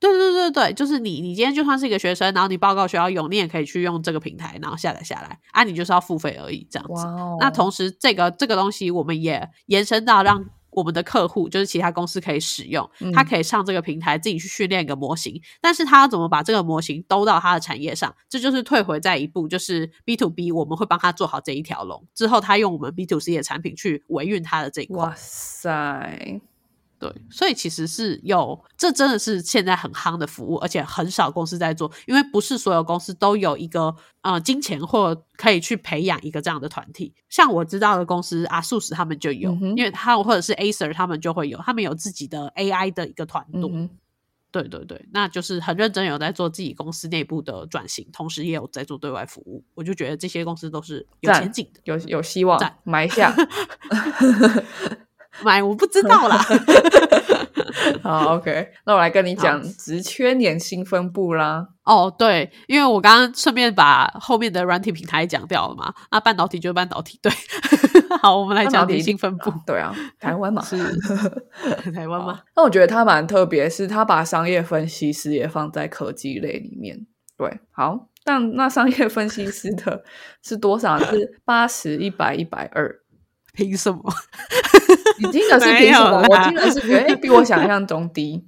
[0.00, 7.06] 对对对对，就是你，你今天就算是一个学生，然后你报告学校用，你也可以去用这个平台，然后下载下来啊，你就是要付费而已，这样子。
[7.06, 24.98] 哦那同时，这个这个东西我们也延伸到让我们的客户，就是其他公司可以使用，嗯他可以上这个平台自己去训练一个模型，但是他要怎么把这个模型兜到他的产业上，这就是退回在一步，就是 B to B，我们会帮他做好这一条龙，之后他用我们 B to C 的产品去维运他的这一块。
[24.98, 26.40] 哇塞，
[27.00, 37.14] 对，所以其实是有，这真的是现在很夯的服务，而且很少公司在做，因为不是所有公司都有一个呃金钱或可以去培养一个这样的团体。
[37.30, 43.88] 像我知道的公司阿素斯他们就有，嗯因为他们或者是 Acer 他们就会有，他们有自己的 AI 的一个团队。
[44.52, 49.64] 对对对，那就是很认真有在做自己公司内部的转型，同时也有在做对外服务。
[49.74, 51.80] 我就觉得这些公司都是有前景的。
[51.84, 53.34] 有有希望埋，下。
[55.42, 56.36] 买我不知道啦，
[58.02, 61.66] 好，OK，那我来跟你讲职缺年薪分布啦。
[61.84, 67.32] 哦，对，因为我刚刚顺便把后面的软体平台讲掉了嘛，那半导体就是半导体，对。
[68.22, 70.62] 好，我们来讲年薪分布，对啊，台湾嘛。
[70.62, 70.76] 是
[71.92, 72.40] 台湾嘛？
[72.56, 77.06] 那我觉得它蛮特别，是它把商业分析师也放在科技类里面。
[77.38, 80.02] 对，好，但那商业分析师的
[80.42, 80.98] 是多少？
[80.98, 82.99] 是八十、一百、一百二。
[83.60, 84.02] 凭什么？
[85.18, 86.24] 你听的是凭什么？
[86.28, 88.42] 我听的是觉得，哎、比我想象中低。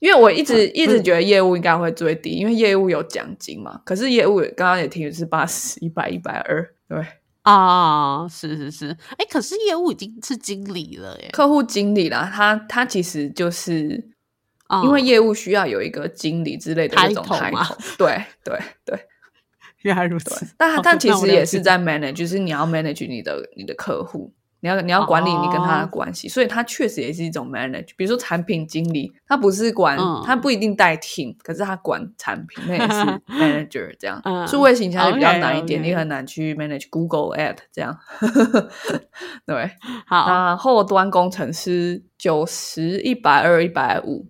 [0.00, 3.80] 因为我一直 一直觉得业务应该会最低，因为业务有奖金嘛。
[3.84, 7.06] 可是业务刚刚也听的是八十、一百、一百二，对。
[7.42, 14.10] 啊，是是是，哎，可是业务已经是经理了耶，客户经理啦，他他其实就是
[14.66, 19.00] 啊因为业务需要有一个经理之类的那种抬头，对对对
[19.80, 20.46] 原来如此，。
[20.58, 24.30] 但好但其实也是在 manage，就是你要 manage 你的你的客户，
[24.62, 27.88] 你要你要管理你跟他的哦关系，所以他确实也是一种 manage。
[27.96, 34.20] 比如说产品经理，他不是管，嗯他不一定带 team，可是他管产品，那也是 manager 这样。
[34.24, 37.98] 嗯数位形象就比较难一点你很难去 manage Google Ad 这样。
[39.46, 39.70] 对，
[40.06, 44.26] 好，那后端工程师九十、一百二、一百五，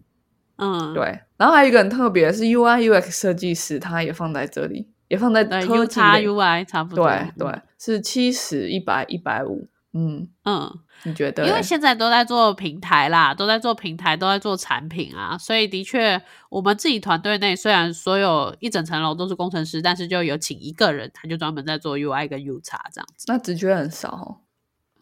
[0.59, 1.21] 嗯，对。
[1.37, 9.67] 然后还有一个很特别的是 UI UX 设计师，他也放在这里，也放在对科，U 叉技 UI 差不多，对对，是七十、一百、一百五。
[9.93, 10.73] 嗯，嗯，
[11.05, 11.47] 你觉得？
[11.47, 24.41] 因为现在都在做平台啦，都在做平台，都在做产品啊，所以的确，我们自己团队内虽然所有一整层楼都是工程师，但是就有请一个人，他就专门在做 UI 跟 U 叉这样子，那直觉很少哦。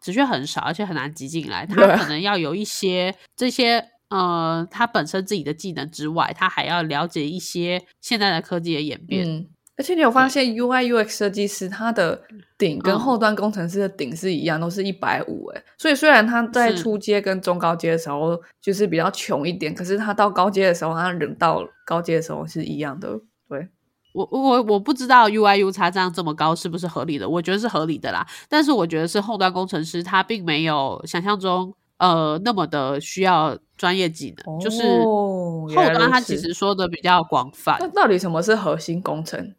[0.00, 3.90] 职缺很少，而且很难挤进来，他可能要有一些这些。
[4.10, 9.28] 呃，他本身自己的技能之外，他还要了解一些现在的科技的演变。
[9.28, 9.46] 嗯，
[9.78, 12.20] 而且你有发现 UI UX 设计师他的
[12.58, 15.62] 顶跟嗯后端工程师的顶是一样，都是一百五哎。
[15.78, 23.20] 所以虽然他在初阶跟中高阶的时候就是比较穷一点，可是他到高阶的时候，他人到高阶的时候是一样的。
[23.48, 23.68] 对，
[24.12, 27.28] 我我我不知道 UI U 叉这样这么高是不是合理的？
[27.28, 39.54] 我觉得是合理的啦，但是我觉得是后端工程师他并没有想象中呃那么的需要专业技能，就是哦后端它其实说的比较广泛那，到底什么是核心工程？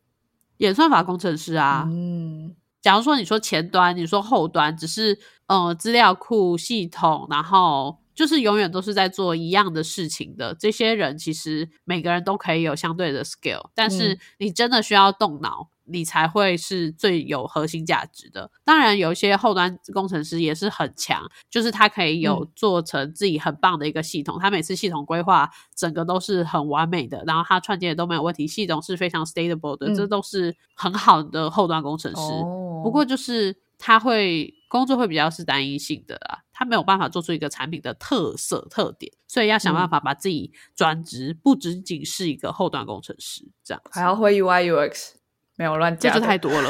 [0.60, 1.86] 演算法工程师啊。
[1.89, 15.70] 嗯，假如说你说前端，你说后端，只是呃资料库系统，然后就是永远都是在做一样的事情的这些人，其实每个人都可以有相对的 skill，但是嗯你真的需要动脑。
[15.92, 18.50] 你才会是最有核心价值的。
[18.64, 22.52] 当然，有一些后端工程师也是很强，就是他可以有嗯。
[22.56, 29.96] 做成自己很棒的一个系统，他每次系统规划整个都是很完美的，然后他串接都没有问题，系统是非常 stable 的，嗯。
[29.96, 32.22] 这都是很好的后端工程师。
[32.22, 39.90] 哦，不过就是他会工作会比较是单一性的啊，他没有办法做出一个产品的特色特点，所以要想办嗯。
[39.90, 45.14] 法把自己转职，不仅仅是一个后端工程师这样，还要会 UI UX，
[45.60, 46.70] 没有乱这加这，就太多了。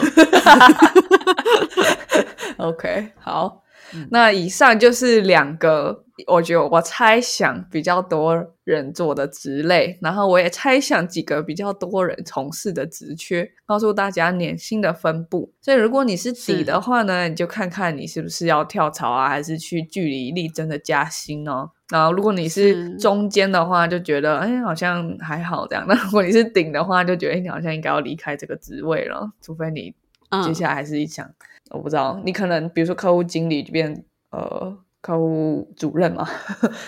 [2.57, 3.61] OK，好，
[3.93, 4.07] 嗯。
[4.11, 15.51] 那以上就是两个，我觉得我猜想比较多人做的职类，然后我也猜想几个比较多人从事的职缺，告诉大家年薪的分布。
[15.61, 21.71] 所以如果你是底的话呢，你就看看你是不是要跳槽啊，还是去据理力争的加薪哦。
[21.89, 22.95] 然后如果你是是。
[22.97, 29.95] 中间的话，就觉得哎好像还好这样； 那如果你是顶的话，就觉得哎你好像应该要离开这个职位了，除非你
[30.29, 30.43] 嗯。
[30.43, 31.27] 接下来还是想，
[31.69, 36.27] 我不知道，你可能比如说客户经理就变呃客户主任嘛，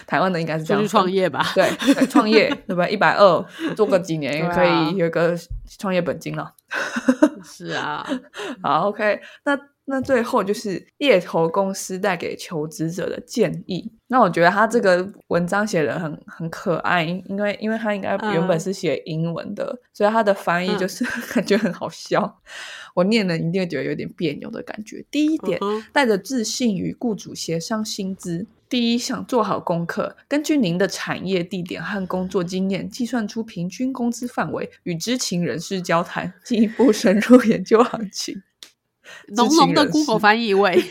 [0.06, 1.46] 台湾的应该是这样去样创业吧。
[1.56, 2.88] 对对创业 对吧？
[2.88, 5.34] 一百二做个几年也可以有一个
[5.78, 6.54] 创业本金了。
[7.44, 8.06] 是啊，
[8.62, 13.92] 好，OK，那那最后就是猎头公司带给求职者的建议。
[14.08, 21.04] 那我觉得他这个文章写的很很可爱，因为因为他应该原本是写英文的，所以他的翻译就是
[21.34, 22.42] 感觉很好笑。
[22.94, 25.04] 我念了一定会觉得有点别扭的感觉。
[25.10, 25.60] 第一点，
[25.94, 28.46] 带着自信与雇主协商薪资。
[28.68, 38.42] 第一，想做好功课，根据您的产业地点和工作经验，计算出平均工资范围，与知情人士交谈，进一步深入研究行情。
[39.36, 40.82] 浓浓的 Google 翻译味。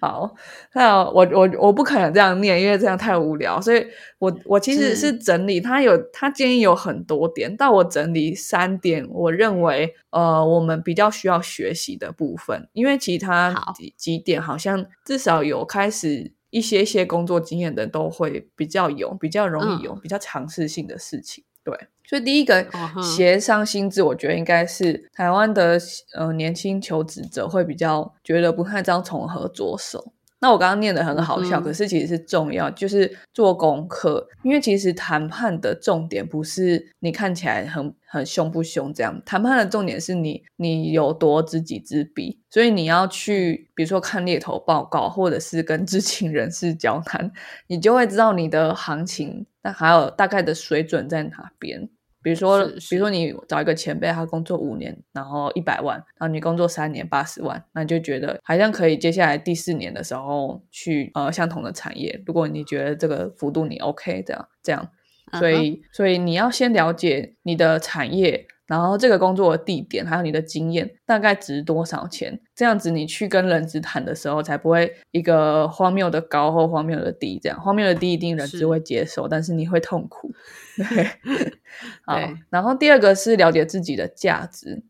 [0.00, 0.32] 好，
[0.74, 3.60] 那我我我不可能这样念，因为这样太无聊。
[3.60, 3.84] 所以，
[4.18, 21.42] 我我其实是整理他有他建议有很多点，但我整理三点，我认为呃我们比较需要学习的部分，因为其他几几点好像至少有开始一些些工作经验的都会比较有比较容易有比较尝试性的事情。
[21.64, 22.64] 对，所以第一个
[23.02, 25.80] 协商薪资，我觉得应该是台湾的
[26.14, 30.12] 呃年轻求职者会比较觉得不太知道从何着手。
[30.40, 34.28] 那我刚刚念的很好笑，可是其实是重要，就是做功课。
[34.42, 42.38] 因为其实谈判的重点不是你看起来很很凶不凶这样，谈判的重点是你你有多知己知彼。
[42.50, 47.32] 所以你要去，比如说看猎头报告，或者是跟知情人士交谈，
[47.68, 51.88] 你就会知道你的行情，那还有大概的水准在哪边。
[52.22, 62.22] 比如说，比如说你找一个前辈，他工作五年，然后一百万，然后你工作三年八十万，那你就觉得好像可以接下来第四年的时候去呃相同的产业。
[62.24, 64.90] 如果你觉得这个幅度你 OK，这样这样，
[65.32, 68.46] 所以所以你要先了解你的产业。
[68.66, 72.40] 然后这个工作的地点，还有你的经验，大概值多少钱？
[72.54, 77.38] 这样子你去跟人资谈的时候，才不会一个荒谬的高或荒谬的低。
[77.42, 80.32] 这样荒谬的低一定人资会接受，但是你会痛苦。
[80.76, 81.10] 对，
[82.06, 82.18] 好。
[82.50, 84.82] 然后第二个是了解自己的价值。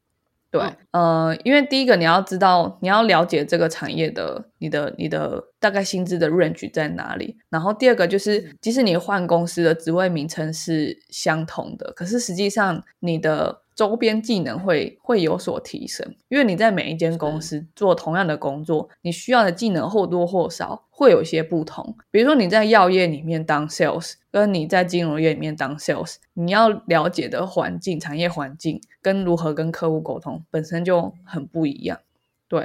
[0.51, 0.63] 对，
[0.93, 7.37] 呃，因为第一个你要知道，你要了解这个产业的你的你的大概薪资的 range 在哪里。
[7.51, 21.97] 然后第二个就是，即使你换公司的职位名称是相同的，可是实际上你的周边技能会会有所提升，因为你在每一间公司做同样的工作，你需要的技能或多或少会有一些不同。
[22.11, 31.99] 比如说你在药业里面当 sales，跟你在金融业里面当 sales，你要了解的环境、产业环境跟如何跟客户沟通本身就很不一样。
[32.47, 32.63] 对，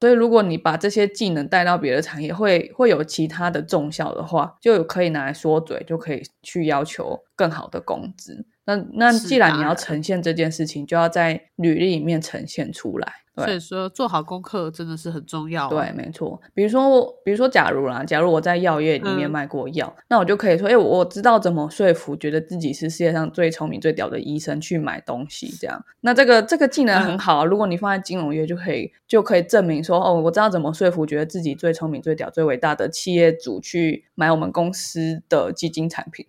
[0.00, 8.44] 所以如果你把这些技能带到别的产业，会会有其他的重效的话，就有可以拿来说嘴，就可以去要求更好的工资。
[8.64, 13.12] 那那既然你要呈现这件事情，就要在履历里面呈现出来。
[13.34, 15.66] 所以说，做好功课真的是很重要。
[15.66, 16.38] 对，没错。
[16.52, 25.82] 比如说，比如说，假如啦，假如我在药业里面卖过药，那我就可以说，哎，我知道怎么说服觉得自己是世界上最聪明、最屌的医生去买东西，这样。
[26.02, 27.44] 那这个这个技能很好啊。
[27.46, 36.26] 如果你放在金融业，就可以就可以证明说，哦，我知道怎么说服觉得自己最聪明、最屌、最伟大的企业主去买我们公司的基金产品，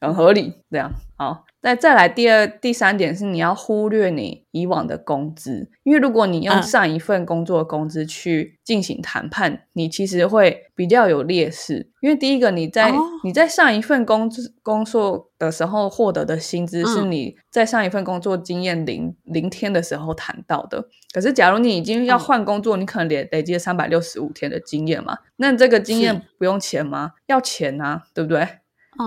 [0.00, 0.54] 很合理。
[0.70, 1.44] 这样好。
[1.62, 11.90] 再再来第二、第三点是你要忽略你以往的工资，因为如果你用上一份工作的工资去进行谈判，你其实会比较有劣势。
[12.00, 12.90] 因为第一个，你在
[13.22, 20.88] 你在上一份工作工作的时候获得的薪资是你在上一份工作经验零零天的时候谈到的。
[21.12, 25.18] 可是，假如你已经要换工作，你可能累累积了三百六十五天的经验嘛？
[25.36, 27.12] 那这个经验不用钱吗？
[27.26, 28.48] 要钱啊，对不对？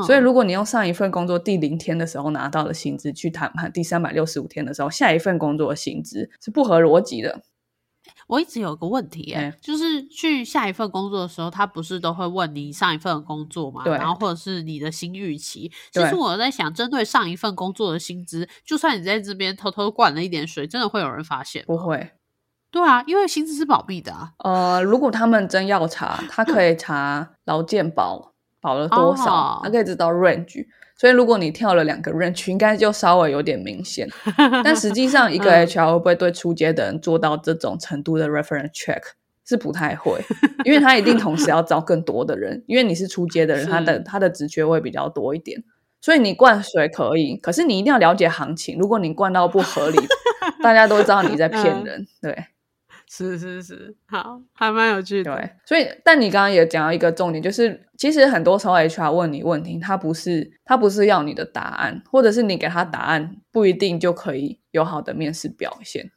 [0.02, 7.42] 所以，如果你用上一份工作第零天的时候拿到的薪资去谈判第三百六十五天的时候下一份工作的薪资，是不合逻辑的。
[8.28, 13.84] 我一直有个问题，哎，就是去下一份工作的时候，他不是都会问你上一份工作嘛？
[13.84, 13.94] 对。
[13.94, 15.72] 然后或者是你的新预期。
[15.92, 21.64] 其实我在想，针对上一份工作的薪资，就算你在这边偷偷灌了一点水，真的会有人发现？
[21.66, 22.12] 不会。
[22.72, 24.32] 对啊，因为薪资是保密的啊。
[24.40, 28.33] 呃，如果他们真要查，他可以查劳健保。
[28.64, 29.60] 保了多少？
[29.62, 34.08] 他可以知道 range，所以如果你跳了两个 range，应该就稍微有点明显。
[34.64, 39.02] 但实际上，一个 HR 会不会对出街的人做到这种程度的 reference check
[39.46, 40.24] 是不太会，
[40.64, 45.62] 因为他一定同时要招更多的人，因为你是出街的人，他的他的直觉会比较多一点。
[46.00, 48.78] 所以你灌水可以，可是你一定要了解行情。
[48.78, 49.98] 如果你灌到不合理，
[50.64, 52.06] 大家都知道你在骗人。
[52.22, 52.46] 对。
[53.16, 55.36] 是是是，好，还蛮有趣的。
[55.36, 66.10] 对，所以，但你刚刚也讲到一个重点，就是其实很多时候 HR 问你问题，他不是他不是要你的答案，或者是你给他答案不一定就可以有好的面试表现。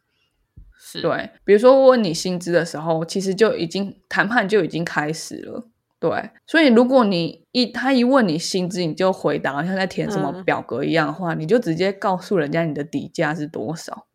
[0.79, 5.69] 是对，比如说问你薪资的时候，其实就已经谈判就已经开始了。
[6.01, 14.06] 对，所以如果你一他一问你薪资，你就回答像在填什么表格一样的话，你就直接告诉人家你的底价是多少。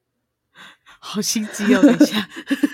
[1.04, 1.82] 好心机哦！
[1.82, 2.28] 等一下，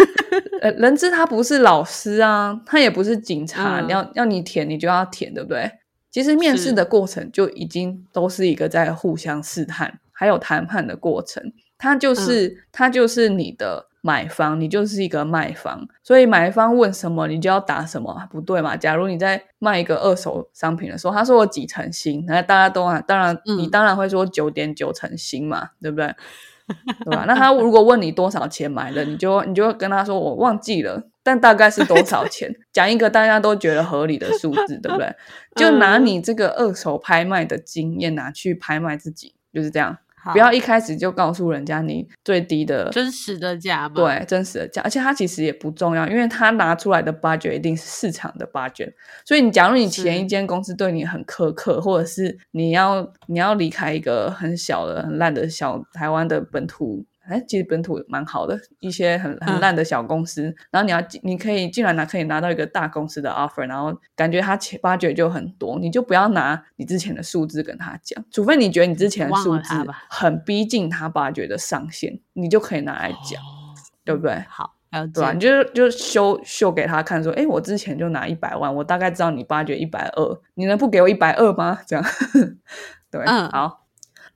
[0.61, 5.71] 呃，人资他不是老师啊，他也不是警察，嗯要要你填你就要填，对不对？
[6.11, 11.41] 其实面试的过程就已经都是一个在互相试探，还有谈判的过程。
[11.77, 18.75] 他就是、他就是你的买方，你就是一个卖方，所以买方问什么你就要答什么，不对嘛？
[18.75, 26.13] 假如你在卖一个二手商品的时候，他说我几成新，那大家都啊当然、嗯你当然会说九点九成新嘛，对不对？
[27.05, 27.25] 对吧？
[27.27, 35.15] 那他如果问你多少钱买的，你就你就跟他说我忘记了，但大概是多少钱，讲一个大家都觉得合理的数字，对不对？
[35.55, 39.97] 就拿你这个二手拍卖的经验拿去拍卖自己，就是这样。
[40.27, 48.93] 好不要一开始就告诉人家你最低的真实的价嘛。，对真实的价，而且它其实也不重要，因为它拿出来的 budget 一定是市场的 budget。
[49.25, 57.05] 所以你假如你前一间公司对你很苛刻，或者是你要你要离开一个很小的、很烂的小台湾的本土。
[57.27, 69.73] 哎，其实本土蛮好的，一些很很嗯烂的小公司，然后你要进你可以竟然拿可以拿到一个大公司的 offer，然后感觉他前 budget 就很多，你就不要拿你之前的数字跟他讲，除非你觉得你之前的数字
[70.09, 74.43] 很逼近他 budget 的上限，你就可以拿来讲，哦对不对？
[74.49, 74.73] 好。
[75.13, 81.77] 对吧、你就就秀秀给他看，说，哎，我之前就拿一百万，我大概知道你 budget 一百二，你能不给我一百二吗？
[81.85, 82.03] 这样，
[83.11, 83.85] 对，嗯好。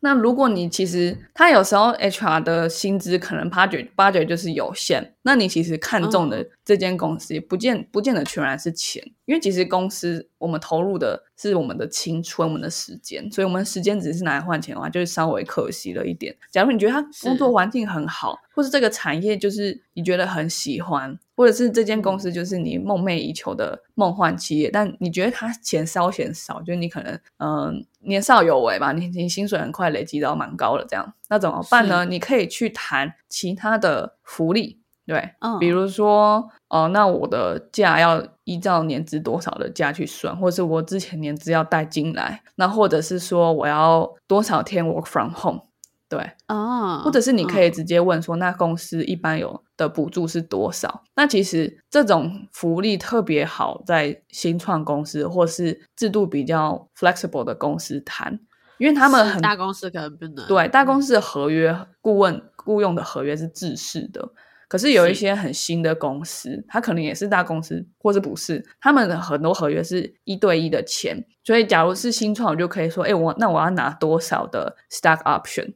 [0.02, 16.36] 那如果你其实他有时候 HR 的薪资可能 budget budget 就是有限，那你其实看中的这间公司也不见不见得全然是钱，因为其实公司我们投入的是我们的青春、我们的时间，所以我们时间只是拿来换钱的话，就是稍微可惜了一点。
[16.50, 32.04] 假如你觉得他工作环境很好，或是这个产业就是你觉得很喜欢，或者是这间公司就是你梦寐以求的梦幻企业，但你觉得他钱稍嫌少，就是你可能嗯、呃年少有为吧，你你薪水很快累积到蛮高了，这样那怎么办呢？
[32.06, 34.81] 你可以去谈其他的福利。
[35.12, 45.60] 对，嗯比如说，哦、那我的价要依照年资多少的价去算，或者是我之前年资要带进来，那或者是说我要多少天 work from home，
[46.08, 51.04] 对，哦，或者是你可以，直接问说，那公司一般有的补助是多少？
[51.16, 58.40] 那其实这种福利特别好在新创公司或是制度比较 flexible 的公司谈，
[58.78, 60.48] 因为他们很大公司可能不能。
[60.48, 64.30] 对，大公司的合约顾问雇佣的合约是制式的，
[64.72, 75.74] 可是有一些很新的公司，它可能也是大公司，或是不是，他们的很多合约是一对一的钱，所以假如是新创，我就可以说，哎，我那我要拿多少的 stock option。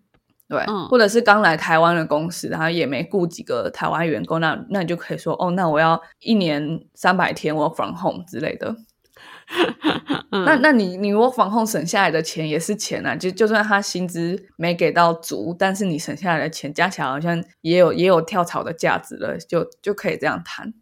[0.48, 8.74] 对，嗯或者是刚来台湾的公司，然后也没雇几个台湾员工，那那你就可以说，哦，那我要一年三百天 work from home 之类的。
[10.32, 20.74] 那那你你如果防控省下来的钱也是钱啊，就就算他薪资没给到足，但是你省下来的钱加起来好像也有也有跳槽的价值了，就就可以这样谈。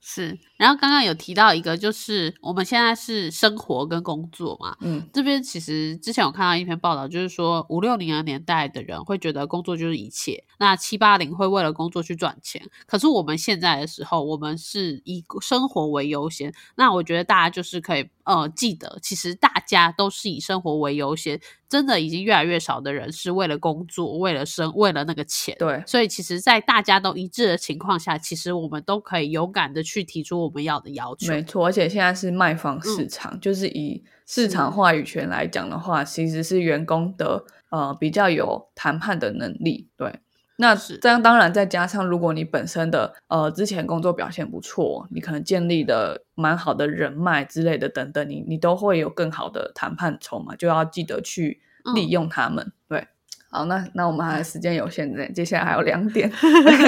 [0.00, 0.38] 是。
[0.56, 12.62] 然后刚刚有提到一个，就是我们现在是生活跟工作嘛，嗯这边其实之前有看到一篇报道，就是说五六零的年代的人会觉得工作就是一切，那七八零会为了工作去赚钱。
[12.86, 16.52] 可是我们现在的时候，我们是以生活为优先。
[16.76, 25.56] 那我觉得大家就是可以呃记得，其实大家都是以生活为优先，真的已经越来越少的人是为了工作、为了生、为了那个钱。
[25.58, 31.32] 对所以其实，在大家都一致的情况下，其实我们都可以勇敢的去提出我们要的要求。
[31.32, 39.88] 没错，而且现在是卖方市场，就是以市场话语权来讲的话，其实是员工的呃比较有谈判的能力。
[39.96, 40.20] 对，
[40.56, 51.60] 那这样当然再加上，如果你本身的呃之前工作表现不错，你可能建立的蛮好的人脉之类的等等，你你都会有更好的谈判筹码，就要记得去
[51.94, 52.72] 利用他们。
[52.88, 53.06] 对。
[53.54, 56.30] 好，那那我们还时间有限的，接下来还有两点。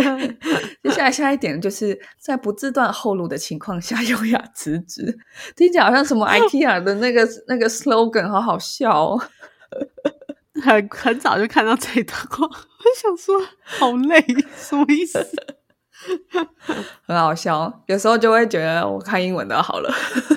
[0.82, 5.14] 接下来下一点就是在不自断后路的情况下 优雅辞职，
[5.56, 9.20] 听起来好像什么 IKEA 的那个那个 slogan，好好笑哦。
[10.64, 14.20] 很很早就看到这一段话， 我想说好累，
[14.56, 15.24] 什么意思？
[17.06, 19.94] 很好笑，有时候就会觉得我看英文的好了，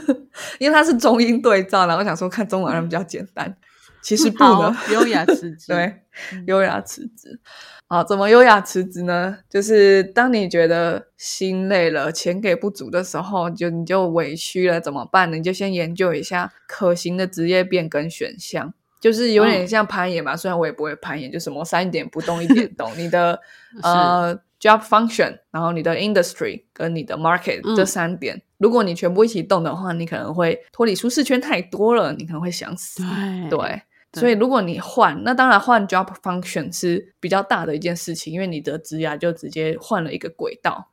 [0.59, 3.57] 因为它是中英对照，然后想说看中文比较简单，
[4.01, 4.77] 其实不好呢。
[4.91, 5.67] 优雅辞职。
[5.67, 6.01] 对
[6.33, 7.39] 嗯，优雅辞职。
[7.87, 9.37] 啊，怎么优雅辞职呢？
[9.49, 15.37] 就是当你觉得心累了、钱给不足的时候，就你就委屈了，怎么办呢？
[15.37, 20.35] 你就先研究一下可行的职业变更选项，就是有点像攀岩嘛。
[20.35, 23.39] 虽然我也不会攀岩，就什么三点不动一点 动，你的
[23.83, 33.03] 呃 job function，然后你的 industry 跟你的 market、嗯这三点，如果你全部一起动的话，你可能会脱离舒适圈太多了，你可能会想死。
[33.49, 33.81] 对
[34.11, 40.89] 对，所以如果你换，那当然换 job function 是比较大的一件事情，因为你的职涯就直接换了一个轨道。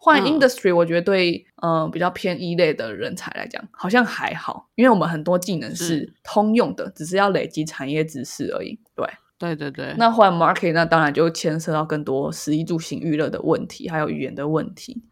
[0.00, 8.78] 换嗯 industry，我觉得对呃比较偏一类的人才来讲，好像还好，因为我们很多技能是是通用的，只是要累积产业知识而已。
[8.94, 15.02] 对，对对对，那换 market，那当然就牵涉到更多食衣住行娱乐的问题，还有语言的问题。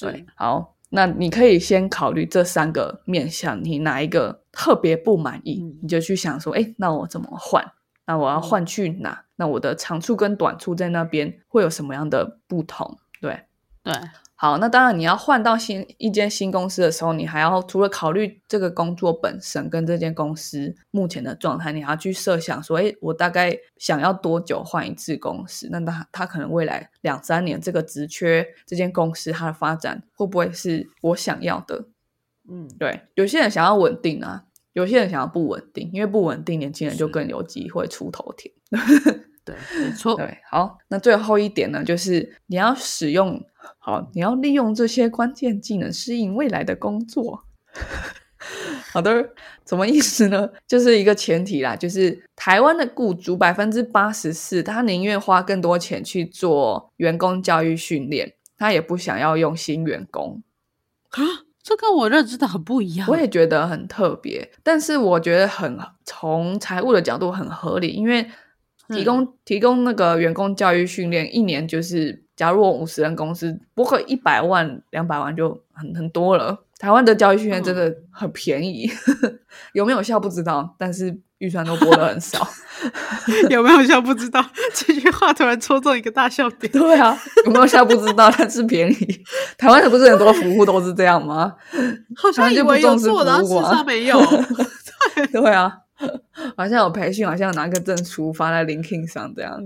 [0.00, 7.64] 对是，好，那你可以先考虑这三个面向，你哪一个特别不满意，嗯你就去想说，哎，那我怎么换？
[8.06, 9.24] 那我要换去哪？
[9.36, 12.98] 那我的长处跟短处在那边会有什么样的不同？
[13.20, 13.42] 对，
[13.84, 13.92] 对，
[14.34, 25.68] 好，那当然你要换到新一间新公司的时候，你还要除了考虑这个工作本身跟这间公司目前的状态，你还要去设想说，哎，我大概想要多久换一次公司？
[25.70, 31.84] 那他他可能未来两三年这个职缺，这间公司它的发展会不会是我想要的？
[32.48, 38.50] 嗯，对，有些人想要稳定啊，有些人想要不稳定，因为不稳定，年轻人就更有机会出头天。
[39.44, 43.40] 对， 没错，对，好，那最后一点呢，就是你要使用
[43.78, 47.44] 好，你要利用这些关键技能适应未来的工作。
[48.92, 49.30] 好的，
[49.66, 50.48] 什么意思呢？
[50.66, 60.42] 就是一个前提啦，就是台湾的雇主百分之八十四，他宁愿花更多钱去做员工教育训练，他也不想要用新员工
[61.10, 61.20] 啊。
[61.62, 63.08] 这跟我认知的很不一样。
[63.10, 68.30] 我也觉得很特别，但是我觉得很从财务的角度很合理，因为
[68.88, 76.58] 提嗯供、提供那个员工教育训练，一年就是假如我五十人公司拨个一百万两百万就很很多了。
[76.78, 78.90] 台湾的教育训练真的很便宜，
[79.72, 82.46] 有没有效不知道，但是预算都拨的很少。
[83.48, 84.44] 有没有效不知道？
[84.74, 86.70] 这句话突然戳中一个大笑点。
[86.72, 87.16] 对啊，
[87.46, 89.24] 有没有效不知道，但是便宜。
[89.56, 91.54] 台湾的不是很多服务都是这样吗？
[92.16, 94.20] 好像有重视做，然后事服务啊实上没有。
[95.32, 95.72] 对啊，
[96.56, 99.60] 好像有培训，好像拿个证书发在 LinkedIn 上这样。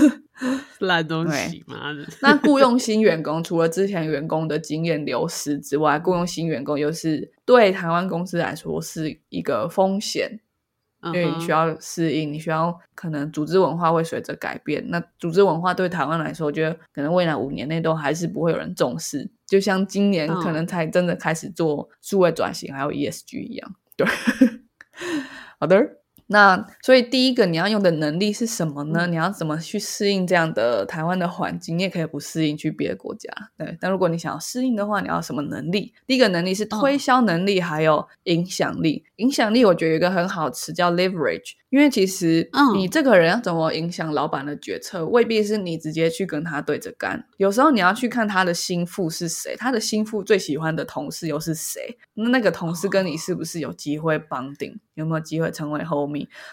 [0.80, 2.06] 烂东西，妈的！
[2.22, 10.40] 那雇佣新员工，除了之前员工的经验流失之外，雇佣新员工又是对台湾公司来说是一个风险，
[11.02, 14.82] 因因为你需要适应，你需要可能组织文化会随着改变。
[14.88, 23.74] 那组织文化对台湾来说，我觉得可能未来五年内都还是不会有人重视，就像今年嗯可能才真的开始做数位转型，还有 ESG 一样。
[23.94, 24.06] 对，
[25.60, 25.99] 好的。
[26.32, 29.04] 那所以第一个你要用的能力是什么呢？
[29.08, 31.76] 你要怎么去适应这样的台湾的环境？
[31.76, 33.28] 你也可以不适应去别的国家，
[33.58, 33.76] 对。
[33.80, 35.92] 但如果你想要适应的话，你要什么能力？
[36.06, 39.04] 第一个能力是推销能力，还有影响力。
[39.16, 47.26] 影响力我觉得有一个很好词叫 leverage，因为其实嗯你这个人要怎么影响老板的决策，未必是你直接去跟他对着干。
[47.38, 51.98] 有时候你要去看他的心腹是谁，他的心腹最喜欢的同事又是谁？
[52.14, 54.78] 那那个同事跟你是不是有机会绑定？
[54.94, 55.82] 有没有机会成为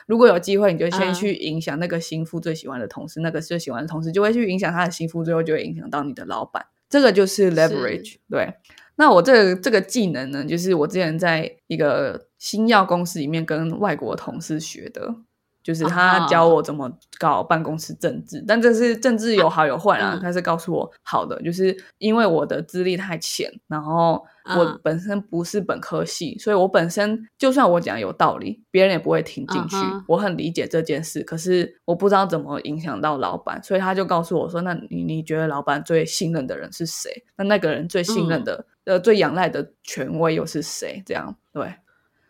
[0.05, 6.65] 如果有机会，你就先嗯去影响那个心腹最喜欢的同事，那个最喜欢的同事就会去影响他的心腹，最后就会影响到你的老板。
[6.89, 8.17] 这个就是 leverage。
[8.29, 8.53] 对，
[8.95, 15.15] 那我这个这个技能呢，就是我之前在一个新药公司里面跟外国同事学的。
[15.63, 16.89] 就是他啊教我怎么
[17.19, 20.13] 搞办公室政治，但这是政治有好有坏啦。
[20.13, 24.25] 嗯他是告诉我好的，就是因为我的资历太浅，然后
[24.55, 29.75] 我嗯本身不是本科系，所以我本身就算我讲有道理，别人也不会听进去。
[30.07, 37.09] 我很理解这件事，可是我不知道怎么影响到老板，所以他就告诉我说：“那你你觉得老板最信任的人是谁？
[37.37, 41.73] 那那个人最信任的、呃最仰赖的权威又是谁？”这样对。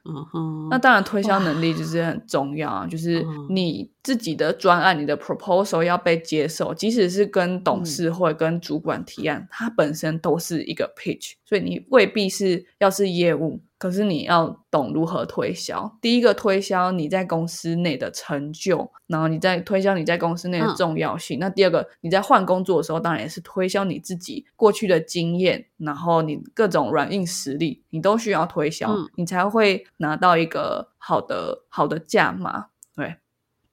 [0.07, 3.47] 嗯哼，那当然，推销能力就是很重要啊，就是嗯。
[3.49, 7.85] 你自己的专案、你的 proposal 要被接受，即使是跟董嗯。
[7.85, 15.97] 事会、跟主管提案，它本身都是一个 pitch，所以你未必是要是业务，可是你要懂如何推销。
[16.01, 21.38] 第一个推销你在公司内的成就，然后你在推销你在公司内的嗯重要性。
[21.39, 32.67] 那第二个，你在换工作的时候，当然也是推销你自己过去的经验，然后你各种软硬实力，你都需要推销，嗯你才会拿到一个好的好的价码。
[32.95, 33.15] 对，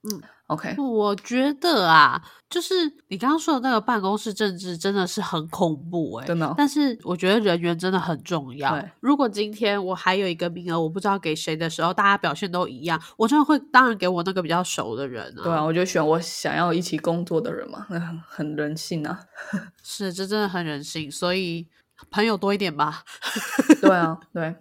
[0.03, 2.75] 嗯，OK，我觉得啊，就是
[3.09, 8.91] 你刚刚说的那个办公室政治真的是很恐怖哎、真的哦但是我觉得人员真的很重要对。
[9.01, 15.43] 如果今天我还有一个名额，我不知道给谁的时候，大家表现都一样，我真的会当然给我那个比较熟的人啊。
[15.43, 19.21] 对啊，我就选我想要一起工作的人嘛，那很很人性啊。
[19.83, 21.67] 是这真的很人性，所以
[22.11, 23.03] 朋友多一点吧。
[23.81, 24.55] 对啊，对，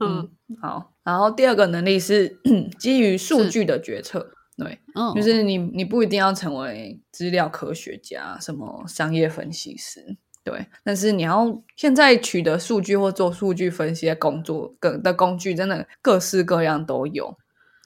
[0.00, 0.30] 嗯嗯，
[0.60, 0.92] 好。
[1.02, 2.38] 然后第二个能力是
[2.78, 17.38] 基于数据的决策，对，嗯，就是你你不一定要成为资料科学家，什么商业分析师，对，但是你要现在取得数据或做数据分析的工作跟的工具，真的各式各样都有。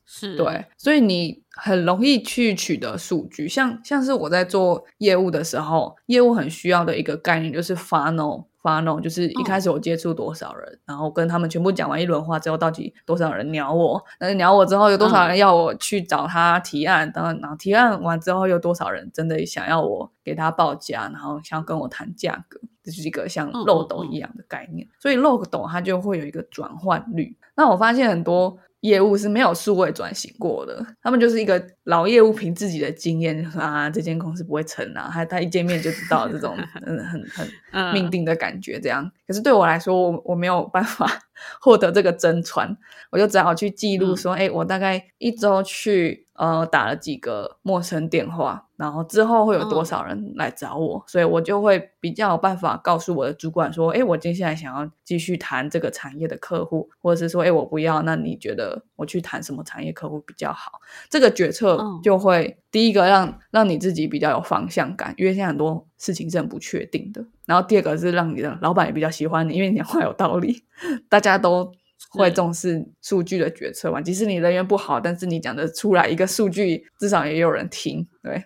[0.04, 3.46] 是，对，所以你很容易去取得数据。
[3.46, 8.46] 像像是我在做业务的时候，业务很需要的一个概念就是 funnel。
[8.62, 14.02] Funnel 就是一开始我接触多少人，然后跟他们全部讲完一轮话之后，到底多少人鸟我？
[14.20, 17.12] 那鸟我之后，有多少人要我去找他提案？
[17.14, 22.60] 然后提案完之后，有多少人真的想要我给他报价，然后想要跟我谈价格？
[22.82, 24.88] 这是一个像漏斗一样的概念。
[24.98, 27.36] 所以漏斗它就会有一个转换率。
[27.54, 28.58] 那我发现很多。
[28.82, 36.56] 业务是没有数位转型过的，他们就是一个老业务，凭自己的经验啊，这间公司不会成啊，他他一见面就知道这种
[36.86, 39.10] 嗯很很命定的感觉这样。
[39.26, 41.06] 可是对我来说，我我没有办法
[41.60, 42.76] 获得这个真传，
[43.10, 46.26] 我就只好去记录说，哎，我大概一周去。
[46.34, 60.80] 呃，打了几个陌生电话，然后之后会有多少人来找我，所以我就会比较有办法告诉我的主管说，哎，我接下来想要继续谈这个产业的客户，或者是说，哎，我不要，那你觉得我去谈什么产业客户比较好？
[61.08, 67.24] 这个决策就会第一个让让你自己比较有方向感，因为现在很多事情是很不确定的。
[67.46, 70.64] 然后第二个是让你的老板也比较喜欢你，因为你讲话有道理，
[71.08, 71.72] 大家都。
[72.10, 73.98] 会重视数据的决策嘛？
[73.98, 78.06] 即使你人缘不好，但是你讲的出来一个数据，至少也有人听。
[78.22, 78.44] 对，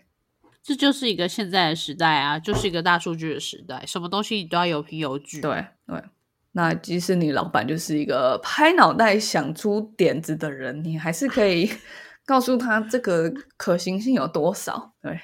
[0.66, 5.40] 这就是一个现在的时代啊，就是一个大数据的时代，什么东西你都要有凭有据。
[5.40, 6.02] 对对，
[6.50, 11.70] 那即使你老板就是一个拍脑袋想出点子的人，你还是可以
[12.26, 14.92] 告诉他这个可行性有多少。
[15.00, 15.16] 对，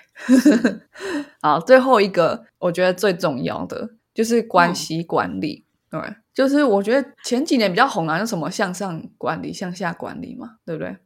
[1.43, 5.67] 好，最后一个我觉得最重要的就是关系管理。
[5.91, 6.01] 对。
[6.33, 10.97] 就是我觉得前几年比较红啊，就什么向上管理、向下管理嘛，对不对？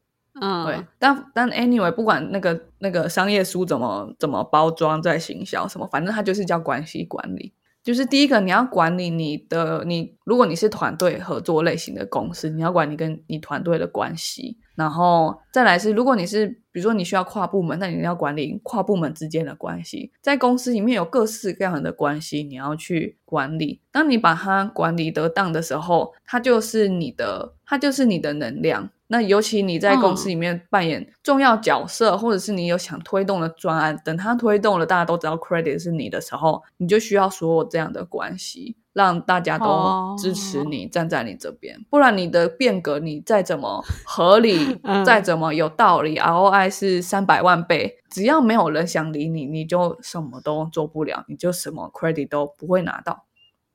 [0.41, 0.84] 嗯，对。
[0.99, 7.53] 但但 anyway，不管那个那个商业书怎么怎么包装在行销什么，反正它就是叫关系管理。
[7.82, 14.59] 就是第一个，你要管理你的你，如果你是团队合作类型的公司，你要管你跟你团队的关系。
[14.74, 23.80] 然后再来是，如果你是比如说你需要跨部门，那你要管理跨部门之间的关系，在公司里面有各式各样的关系，你要去管理。
[23.93, 28.91] 当你把它管理得当的时候，它就是你的，它就是你的能量。
[29.09, 38.77] 那尤其你在公司里面扮演重要角色，或者是你有想推动的专案，等他推动了，大家都知道 credit 是你的时候，你就需要所有这样的关系。
[38.93, 53.27] 让大家都支持你，站在你这边，不然你的变革你再怎么合理， 再怎么有道理，ROI 是三百万倍，只要没有人想理你，你就什么都做不了，你就什么 credit 都不会拿到。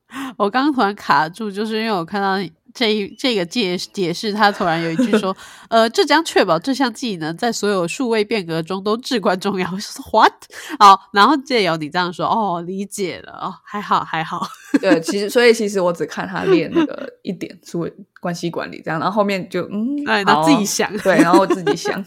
[0.38, 2.52] 我刚刚突然卡住，就是因为我看到。
[2.74, 5.36] 这一这个解解释，他突然有一句说：
[5.70, 9.68] “呃，这将确保这项技能在所有数位变革中都至关重要。
[10.12, 10.34] ”：“What？”
[10.80, 14.48] 好，然后借由你这样说，哦，理解了，哦，还好还好。
[14.82, 22.04] 对，其实所以其实我只看他练那个一点数位关系管理这样，然后后面就嗯，哎，他自己想，对，然后自己想。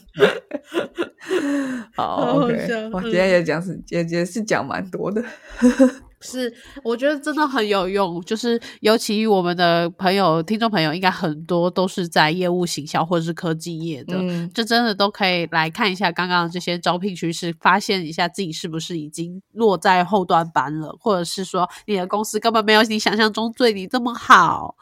[1.97, 5.23] 好，OK，我今天也讲是也也是讲蛮多的。
[6.25, 6.53] 是，
[6.83, 8.21] 我觉得真的很有用。
[8.23, 14.17] 就是尤其我们的朋友、听众朋友，应该很多都是在业务行销或者是科技业的，
[14.55, 24.77] 就真的都可以来看一下刚刚这些招聘趋势，发现一下自己是不是已经落在后端班了，或者是说你的公司根本没有你想象中对你这么好。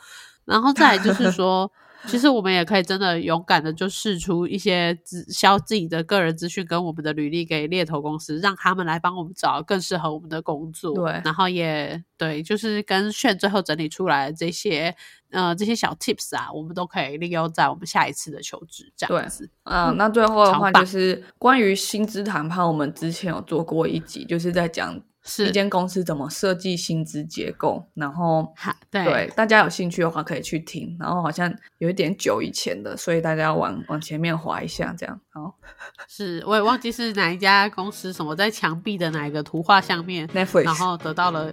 [0.44, 1.70] 然后再就是 说。
[2.10, 10.94] 其实我们也可以真的勇敢的就试出一些资销自己的个人资讯跟我们的履历给猎头公司，让他们来帮我们找更适合我们的工作。
[10.94, 14.94] 对，然后也对，就是跟炫最后整理出来的这些
[15.30, 19.48] 呃这些小 tips 啊，我们都可以利用在我们下一次的求职这样子。
[19.64, 25.00] 嗯，那最后的话就是关于薪资谈判，我们之前有做过一集，就是在讲。
[25.24, 28.52] 是一间公司怎么设计薪资结构，然后
[28.90, 35.54] 对大家有兴趣的话可以去听，然后好像有一点久以前的，所以大家要往往前面滑一下，这样好。
[36.08, 41.52] 是我也忘记是哪一家公司，什么在墙壁的哪一个图画下面，Netflix，然后得到了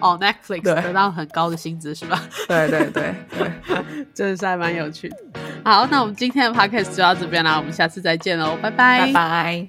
[0.00, 2.20] 哦 Netflix 得到很高的薪资是吧？
[2.48, 3.52] 对对对对，
[4.12, 5.16] 真的是还蛮有趣的。
[5.64, 9.68] 好，那我们今天的 podcast 就到这边了，我们下次再见喽，拜拜拜拜。